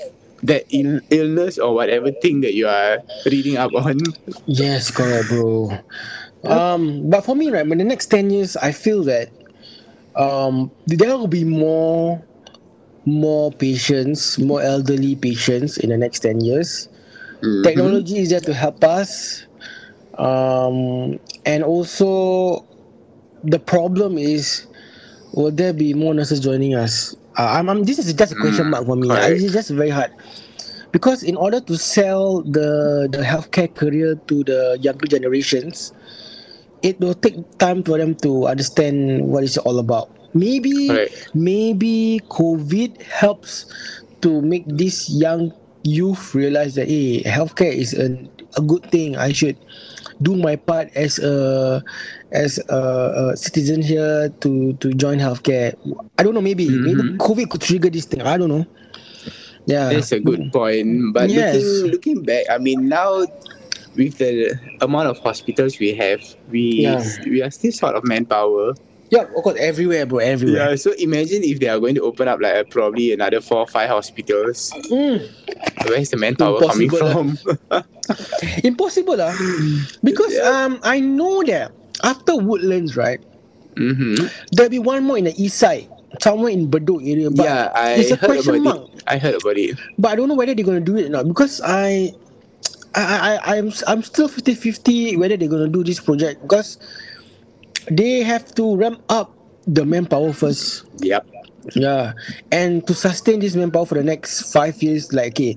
that 0.44 0.64
Ill- 0.70 1.01
illness 1.11 1.59
or 1.59 1.74
whatever 1.74 2.12
thing 2.12 2.40
that 2.42 2.55
you 2.55 2.68
are 2.68 3.03
reading 3.27 3.57
up 3.57 3.74
on. 3.74 3.98
Yes, 4.46 4.90
correct, 4.90 5.29
bro. 5.29 5.70
Um, 6.44 7.11
but 7.11 7.22
for 7.27 7.35
me, 7.35 7.51
right, 7.51 7.66
in 7.66 7.79
the 7.79 7.85
next 7.85 8.07
ten 8.07 8.31
years, 8.31 8.57
I 8.57 8.70
feel 8.72 9.03
that 9.05 9.31
um 10.14 10.70
there 10.87 11.16
will 11.16 11.27
be 11.27 11.44
more 11.44 12.22
more 13.05 13.51
patients, 13.51 14.38
more 14.38 14.62
elderly 14.62 15.16
patients 15.16 15.79
in 15.79 15.90
the 15.90 15.96
next 15.98 16.20
ten 16.20 16.40
years. 16.40 16.88
Mhm. 17.42 17.64
Technology 17.64 18.18
is 18.18 18.31
there 18.31 18.40
to 18.40 18.55
help 18.55 18.85
us, 18.85 19.46
um, 20.18 21.18
and 21.46 21.64
also 21.64 22.64
the 23.44 23.59
problem 23.59 24.18
is, 24.18 24.66
will 25.33 25.51
there 25.51 25.73
be 25.73 25.95
more 25.95 26.14
nurses 26.14 26.41
joining 26.41 26.75
us? 26.75 27.14
Uh, 27.38 27.59
I'm, 27.59 27.69
I'm, 27.69 27.85
this 27.85 27.99
is 27.99 28.12
just 28.12 28.33
a 28.33 28.37
question 28.37 28.67
Mm, 28.67 28.71
mark 28.71 28.87
for 28.87 28.97
me. 28.97 29.09
correct. 29.09 29.41
It's 29.41 29.53
just 29.53 29.71
very 29.71 29.91
hard 29.91 30.11
because 30.93 31.23
in 31.23 31.37
order 31.37 31.61
to 31.61 31.77
sell 31.77 32.43
the 32.43 33.09
the 33.11 33.19
healthcare 33.23 33.73
career 33.73 34.17
to 34.27 34.43
the 34.45 34.79
younger 34.81 35.07
generations, 35.07 35.93
it 36.83 36.99
will 37.01 37.14
take 37.14 37.37
time 37.59 37.83
for 37.83 37.99
them 37.99 38.14
to 38.23 38.47
understand 38.47 39.27
what 39.29 39.45
it's 39.45 39.57
all 39.59 39.79
about. 39.79 40.11
Maybe 40.35 40.88
Correct. 40.88 41.31
maybe 41.35 42.21
COVID 42.29 43.01
helps 43.03 43.67
to 44.23 44.41
make 44.43 44.64
this 44.67 45.09
young 45.11 45.53
youth 45.85 46.35
realize 46.35 46.75
that 46.75 46.88
hey, 46.88 47.23
healthcare 47.23 47.73
is 47.73 47.95
a, 47.95 48.12
a 48.57 48.62
good 48.62 48.85
thing. 48.91 49.17
I 49.17 49.33
should 49.33 49.57
do 50.22 50.35
my 50.37 50.57
part 50.57 50.88
as 50.94 51.18
a 51.18 51.83
as 52.33 52.59
a, 52.68 52.81
a 53.33 53.37
citizen 53.37 53.83
here 53.83 54.28
to 54.40 54.72
to 54.83 54.92
join 54.94 55.18
healthcare. 55.18 55.74
I 56.18 56.22
don't 56.22 56.35
know. 56.35 56.42
Maybe 56.42 56.68
maybe 56.68 57.02
Mhm. 57.02 57.16
COVID 57.18 57.50
could 57.50 57.61
trigger 57.62 57.90
this 57.90 58.04
thing. 58.07 58.22
I 58.22 58.37
don't 58.37 58.50
know. 58.50 58.66
Yeah, 59.66 59.92
That's 59.92 60.12
a 60.12 60.20
good 60.20 60.50
point. 60.52 61.12
But 61.12 61.28
Yes. 61.31 61.61
looking 61.61 61.90
looking 61.92 62.18
back, 62.24 62.44
I 62.50 62.59
mean 62.59 62.88
now 62.88 63.26
with 63.96 64.16
the 64.18 64.54
amount 64.81 65.09
of 65.09 65.18
hospitals 65.18 65.78
we 65.78 65.92
have, 65.94 66.20
we 66.50 66.88
Yeah. 66.88 67.04
we 67.26 67.42
are 67.42 67.50
still 67.50 67.72
short 67.72 67.94
of 67.94 68.04
manpower. 68.04 68.74
Yeah, 69.11 69.23
of 69.23 69.40
course, 69.42 69.57
everywhere, 69.59 70.05
bro, 70.05 70.18
everywhere. 70.18 70.71
Yeah, 70.71 70.77
so 70.77 70.92
imagine 70.99 71.40
if 71.42 71.61
they 71.61 71.68
are 71.68 71.81
going 71.81 71.94
to 71.97 72.03
open 72.03 72.29
up 72.29 72.40
like 72.40 72.55
uh, 72.55 72.64
probably 72.68 73.12
another 73.12 73.40
four 73.40 73.59
or 73.64 73.66
five 73.66 73.88
hospitals. 73.88 74.71
Mm, 74.92 75.25
Where's 75.88 76.11
the 76.11 76.18
manpower 76.18 76.61
coming 76.61 76.92
Impossible, 76.92 77.37
from? 77.71 77.85
impossible, 78.64 79.16
lah. 79.16 79.33
Because 80.05 80.35
Yeah. 80.35 80.49
um, 80.49 80.81
I 80.85 81.01
know 81.01 81.42
that 81.44 81.73
after 82.05 82.37
Woodlands, 82.37 82.97
right, 82.97 83.21
mm-hmm. 83.77 84.29
there'll 84.53 84.71
be 84.71 84.79
one 84.79 85.05
more 85.05 85.16
in 85.16 85.25
the 85.25 85.35
east 85.40 85.57
side, 85.59 85.88
somewhere 86.21 86.53
in 86.53 86.68
Bedok 86.68 87.01
area. 87.01 87.31
But 87.33 87.44
Yeah, 87.49 87.73
I 87.75 87.90
it's 88.05 88.11
a 88.12 88.16
heard 88.16 88.29
question 88.44 88.61
about 88.61 88.92
mark. 88.92 88.94
it. 88.94 89.03
I 89.09 89.16
heard 89.18 89.35
about 89.40 89.57
it. 89.57 89.79
But 89.97 90.12
I 90.12 90.16
don't 90.16 90.29
know 90.29 90.37
whether 90.37 90.53
they're 90.55 90.64
gonna 90.68 90.85
do 90.85 90.97
it 91.01 91.07
or 91.07 91.12
not 91.16 91.25
because 91.29 91.61
I, 91.64 92.12
I, 92.94 93.40
I, 93.40 93.57
I'm, 93.57 93.73
I'm 93.87 94.03
still 94.05 94.29
50-50 94.29 95.16
whether 95.16 95.37
they're 95.37 95.49
gonna 95.49 95.68
do 95.73 95.81
this 95.83 96.01
project 96.01 96.42
because 96.42 96.77
they 97.90 98.22
have 98.22 98.55
to 98.55 98.77
ramp 98.77 99.03
up 99.09 99.33
the 99.66 99.85
manpower 99.85 100.33
first. 100.33 100.85
Yep. 101.01 101.27
Yeah, 101.74 102.14
and 102.51 102.87
to 102.87 102.94
sustain 102.94 103.40
this 103.40 103.55
manpower 103.55 103.85
for 103.85 103.96
the 103.96 104.05
next 104.05 104.53
five 104.53 104.81
years, 104.83 105.12
like 105.12 105.33
okay, 105.35 105.57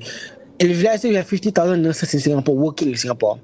if 0.60 0.84
let's 0.84 1.04
say 1.04 1.10
we 1.10 1.16
have 1.16 1.28
fifty 1.28 1.52
thousand 1.52 1.84
nurses 1.84 2.14
in 2.14 2.20
Singapore 2.20 2.58
working 2.58 2.90
in 2.90 2.98
Singapore, 2.98 3.40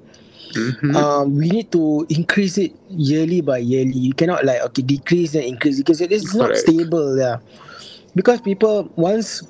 Mhm. 0.52 0.94
um, 0.96 1.36
we 1.36 1.48
need 1.48 1.72
to 1.72 2.04
increase 2.10 2.58
it 2.58 2.72
yearly 2.90 3.40
by 3.40 3.58
yearly. 3.58 3.96
You 3.96 4.12
cannot 4.12 4.44
like 4.44 4.60
okay 4.68 4.82
decrease 4.82 5.34
and 5.34 5.44
increase 5.44 5.78
because 5.78 6.00
it 6.02 6.12
is 6.12 6.34
not 6.34 6.48
Correct. 6.52 6.60
stable. 6.68 7.16
Yeah, 7.16 7.38
because 8.14 8.42
people 8.42 8.92
once 8.96 9.42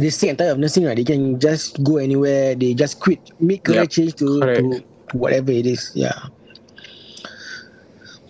they 0.00 0.08
sick 0.08 0.30
and 0.30 0.38
tired 0.38 0.52
of 0.52 0.58
nursing, 0.58 0.84
right, 0.88 0.96
they 0.96 1.04
can 1.04 1.36
just 1.38 1.82
go 1.84 1.98
anywhere. 1.98 2.54
They 2.54 2.72
just 2.72 2.98
quit, 3.00 3.20
make 3.40 3.68
Yep, 3.68 3.90
change 3.90 4.14
to, 4.24 4.40
to 4.40 4.80
to 5.12 5.18
whatever 5.18 5.50
it 5.52 5.66
is. 5.66 5.92
Yeah. 5.92 6.16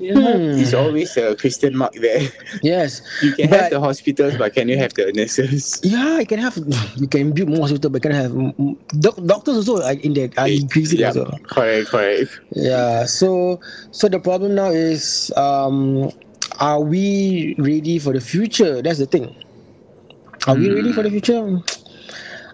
Yeah, 0.03 0.19
Hmm. 0.19 0.59
It's 0.59 0.75
always 0.75 1.15
a 1.17 1.37
Christian 1.39 1.79
mark 1.79 1.95
there. 1.95 2.27
Yes. 2.63 3.03
You 3.23 3.33
can 3.39 3.51
But- 3.51 3.61
have 3.61 3.71
the 3.71 3.79
hospitals, 3.81 4.35
but 4.35 4.51
can 4.53 4.67
you 4.69 4.75
have 4.77 4.91
the 4.99 5.13
nurses? 5.15 5.79
Yeah, 5.87 6.19
you 6.19 6.27
can 6.27 6.43
have 6.43 6.59
you 6.99 7.07
can 7.07 7.31
build 7.31 7.49
more 7.55 7.63
hospital, 7.71 7.87
but 7.95 8.03
can 8.03 8.11
have 8.11 8.35
doc- 8.99 9.23
doctors 9.23 9.63
also 9.63 9.79
are 9.79 9.95
in 9.95 10.15
there 10.19 10.27
are 10.37 10.51
increasing 10.51 10.99
yeah, 10.99 11.15
also. 11.15 11.31
correct, 11.47 11.87
correct. 11.95 12.31
Yeah. 12.51 13.07
So 13.07 13.61
so 13.95 14.09
the 14.11 14.19
problem 14.19 14.59
now 14.59 14.75
is 14.75 15.31
um 15.39 16.11
are 16.59 16.83
we 16.83 17.55
ready 17.63 18.03
for 18.03 18.11
the 18.13 18.21
future? 18.21 18.83
That's 18.83 18.99
the 18.99 19.07
thing. 19.07 19.31
Are 20.51 20.59
we 20.59 20.67
ready 20.75 20.91
for 20.91 21.07
the 21.07 21.11
future? 21.15 21.39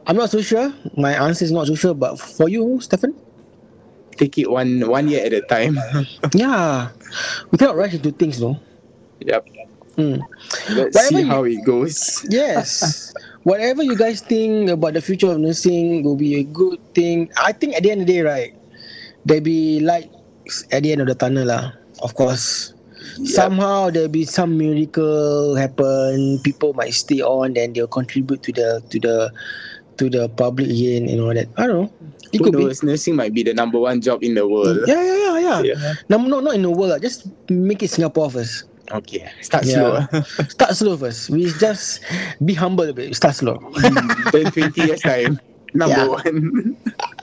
I'm 0.06 0.16
not 0.16 0.28
so 0.28 0.40
sure. 0.44 0.68
My 1.00 1.16
answer 1.16 1.44
is 1.48 1.52
not 1.52 1.66
so 1.68 1.74
sure, 1.74 1.94
but 1.96 2.20
for 2.20 2.48
you, 2.48 2.76
Stefan? 2.84 3.16
Take 4.18 4.36
it 4.38 4.50
one 4.50 4.82
one 4.90 5.06
year 5.08 5.24
at 5.24 5.32
a 5.32 5.40
time. 5.46 5.78
Yeah. 6.34 6.90
We 7.50 7.56
cannot 7.58 7.76
rush 7.78 7.94
into 7.94 8.10
things, 8.12 8.42
no? 8.42 8.58
yep. 9.22 9.46
Mm. 9.96 10.22
Let's 10.74 10.94
Whatever 10.94 11.08
see 11.08 11.22
you- 11.22 11.30
how 11.30 11.42
it 11.46 11.62
goes. 11.64 12.26
Yes. 12.30 13.14
Whatever 13.46 13.82
you 13.82 13.96
guys 13.96 14.20
think 14.20 14.68
about 14.68 14.92
the 14.94 15.00
future 15.00 15.30
of 15.30 15.38
nursing 15.40 16.02
will 16.04 16.18
be 16.18 16.36
a 16.42 16.44
good 16.44 16.78
thing. 16.92 17.30
I 17.40 17.52
think 17.54 17.74
at 17.74 17.82
the 17.82 17.90
end 17.94 18.02
of 18.02 18.06
the 18.06 18.12
day, 18.18 18.22
right, 18.22 18.52
there 19.24 19.40
be 19.40 19.80
lights 19.80 20.66
at 20.70 20.82
the 20.82 20.92
end 20.92 21.00
of 21.00 21.08
the 21.08 21.14
tunnel, 21.16 21.46
lah. 21.48 21.72
Of 22.02 22.12
course. 22.14 22.74
Yep. 23.18 23.26
Somehow 23.26 23.90
there'll 23.90 24.12
be 24.12 24.26
some 24.28 24.58
miracle 24.58 25.54
happen. 25.56 26.38
People 26.44 26.74
might 26.74 26.92
stay 26.94 27.22
on, 27.22 27.54
then 27.54 27.72
they'll 27.72 27.88
contribute 27.90 28.42
to 28.46 28.52
the 28.52 28.82
to 28.90 28.98
the 29.00 29.16
to 29.96 30.06
the 30.10 30.28
public 30.28 30.68
again 30.70 31.08
and 31.08 31.18
all 31.22 31.32
that. 31.34 31.48
I 31.56 31.66
don't 31.66 31.88
know. 31.88 31.90
It 32.32 32.38
Who 32.38 32.44
could 32.44 32.56
be. 32.56 32.64
knows? 32.64 32.82
Nursing 32.82 33.16
might 33.16 33.32
be 33.32 33.42
the 33.42 33.54
number 33.54 33.78
one 33.78 34.00
job 34.00 34.22
in 34.22 34.34
the 34.34 34.46
world. 34.46 34.84
Yeah, 34.86 35.00
yeah, 35.02 35.16
yeah, 35.16 35.38
yeah. 35.38 35.60
Yeah. 35.62 35.94
No, 36.08 36.18
no, 36.18 36.40
not 36.40 36.54
in 36.54 36.62
the 36.62 36.70
world. 36.70 36.90
lah. 36.92 36.98
Just 36.98 37.28
make 37.48 37.82
it 37.82 37.88
Singapore 37.88 38.30
first. 38.30 38.64
Okay. 38.92 39.28
Start 39.40 39.64
Yeah. 39.64 40.08
slow. 40.08 40.22
Start 40.48 40.72
slow 40.76 40.96
first. 40.96 41.28
We 41.30 41.52
just 41.60 42.00
be 42.44 42.52
humble 42.54 42.88
a 42.88 42.92
bit. 42.92 43.12
Start 43.16 43.36
slow. 43.36 43.60
Then 44.32 44.48
20 44.52 44.76
years 44.80 45.00
time. 45.00 45.40
Number 45.74 45.96
Yeah. 45.96 46.08
one. 46.08 46.76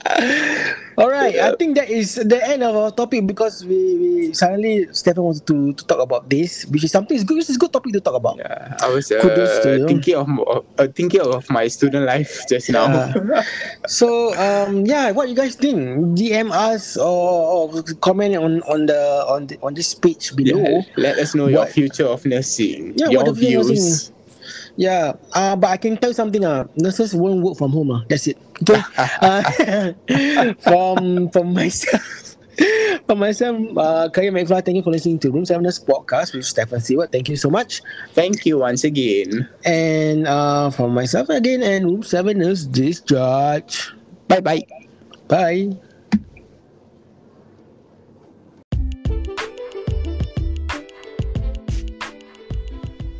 All 0.96 1.10
right, 1.12 1.36
I 1.36 1.52
think 1.60 1.76
that 1.76 1.90
is 1.92 2.14
the 2.16 2.40
end 2.40 2.62
of 2.64 2.72
our 2.72 2.88
topic 2.90 3.26
because 3.26 3.66
we, 3.66 3.76
we 4.00 4.10
suddenly 4.32 4.88
Stefan 4.96 5.24
wanted 5.28 5.44
to, 5.46 5.74
to 5.76 5.82
talk 5.84 6.00
about 6.00 6.30
this, 6.30 6.64
which 6.72 6.84
is 6.84 6.90
something 6.90 7.12
is 7.14 7.20
good. 7.24 7.36
Is 7.36 7.52
a 7.52 7.58
good 7.60 7.72
topic 7.72 7.92
to 7.92 8.00
talk 8.00 8.14
about. 8.16 8.38
Yeah, 8.40 8.72
I 8.80 8.88
was 8.88 9.08
Kudos 9.12 9.60
to 9.60 9.68
uh, 9.68 9.76
you. 9.76 9.86
thinking 9.88 10.14
of 10.16 10.24
uh, 10.80 10.88
thinking 10.96 11.20
of 11.20 11.44
my 11.50 11.68
student 11.68 12.06
life 12.06 12.48
just 12.48 12.70
now. 12.72 12.88
Yeah. 12.88 13.44
So 13.86 14.32
um 14.40 14.86
yeah, 14.88 15.10
what 15.12 15.28
you 15.28 15.36
guys 15.36 15.52
think? 15.54 16.16
DM 16.16 16.48
us 16.48 16.96
or, 16.96 17.68
or 17.76 17.82
comment 18.00 18.36
on 18.40 18.62
on 18.64 18.86
the 18.88 19.02
on 19.28 19.46
the, 19.52 19.58
on 19.60 19.74
this 19.74 19.92
page 19.92 20.32
below. 20.32 20.64
Yeah, 20.64 20.80
Let 20.96 21.18
us 21.18 21.34
know 21.34 21.48
your 21.52 21.66
future 21.66 22.06
of 22.08 22.24
nursing. 22.24 22.94
Yeah, 22.96 23.10
your 23.12 23.20
what 23.20 23.34
the 23.34 23.36
future 23.36 23.60
of 23.60 23.66
views. 23.68 24.15
Yeah, 24.76 25.12
uh, 25.32 25.56
but 25.56 25.70
I 25.70 25.76
can 25.78 25.96
tell 25.96 26.10
you 26.10 26.14
something. 26.14 26.44
Uh, 26.44 26.64
nurses 26.76 27.14
won't 27.14 27.42
work 27.42 27.56
from 27.56 27.72
home. 27.72 27.90
Uh, 27.90 28.02
that's 28.08 28.26
it. 28.26 28.36
Okay. 28.68 28.80
uh, 28.98 30.52
from 30.60 31.30
from 31.30 31.54
myself, 31.54 32.36
For 33.06 33.14
myself, 33.14 33.56
uh, 33.76 34.08
Kaya 34.08 34.32
McFly, 34.32 34.64
thank 34.64 34.76
you 34.76 34.82
for 34.82 34.90
listening 34.90 35.18
to 35.20 35.30
Room 35.30 35.44
7's 35.44 35.78
podcast 35.78 36.34
with 36.34 36.44
Stefan 36.44 36.80
Seward. 36.80 37.12
Thank 37.12 37.28
you 37.28 37.36
so 37.36 37.50
much. 37.50 37.82
Thank 38.14 38.46
you 38.46 38.58
once 38.58 38.84
again. 38.84 39.48
And 39.64 40.26
uh, 40.26 40.70
for 40.70 40.88
myself 40.88 41.28
again, 41.28 41.62
and 41.62 41.84
Room 41.84 42.02
7's 42.02 42.68
this 42.70 43.00
judge. 43.00 43.92
Bye 44.28 44.40
bye. 44.40 44.64
Bye. 45.28 45.76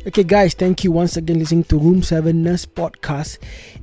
Okay, 0.07 0.23
guys, 0.23 0.53
thank 0.53 0.85
you 0.85 0.91
once 0.93 1.17
again 1.17 1.37
listening 1.37 1.65
to 1.65 1.77
Room 1.77 2.01
7 2.01 2.31
Nurse 2.41 2.65
Podcast. 2.65 3.39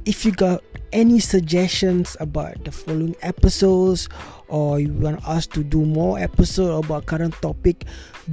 If 0.07 0.25
you 0.25 0.33
got 0.33 0.65
any 0.91 1.21
suggestions 1.21 2.17
about 2.19 2.65
the 2.65 2.73
following 2.73 3.15
episodes 3.21 4.09
or 4.49 4.81
you 4.81 4.91
want 4.95 5.21
us 5.29 5.47
to 5.49 5.63
do 5.63 5.85
more 5.85 6.19
episode 6.19 6.83
about 6.83 7.05
current 7.05 7.35
topic, 7.43 7.85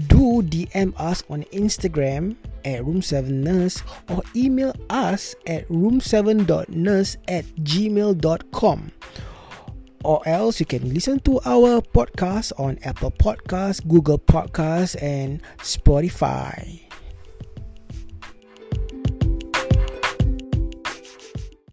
do 0.07 0.41
DM 0.41 0.93
us 0.95 1.25
on 1.29 1.43
Instagram 1.51 2.37
at 2.63 2.79
room7nurse 2.79 3.83
or 4.07 4.23
email 4.37 4.71
us 4.89 5.35
at 5.45 5.67
room7.nurse 5.67 7.17
at 7.27 7.43
gmail.com 7.59 8.91
or 10.05 10.21
else 10.25 10.61
you 10.61 10.65
can 10.65 10.93
listen 10.93 11.19
to 11.19 11.41
our 11.43 11.81
podcast 11.81 12.53
on 12.57 12.79
Apple 12.85 13.11
Podcasts, 13.11 13.85
Google 13.85 14.17
Podcasts 14.17 14.95
and 15.03 15.43
Spotify. 15.57 16.80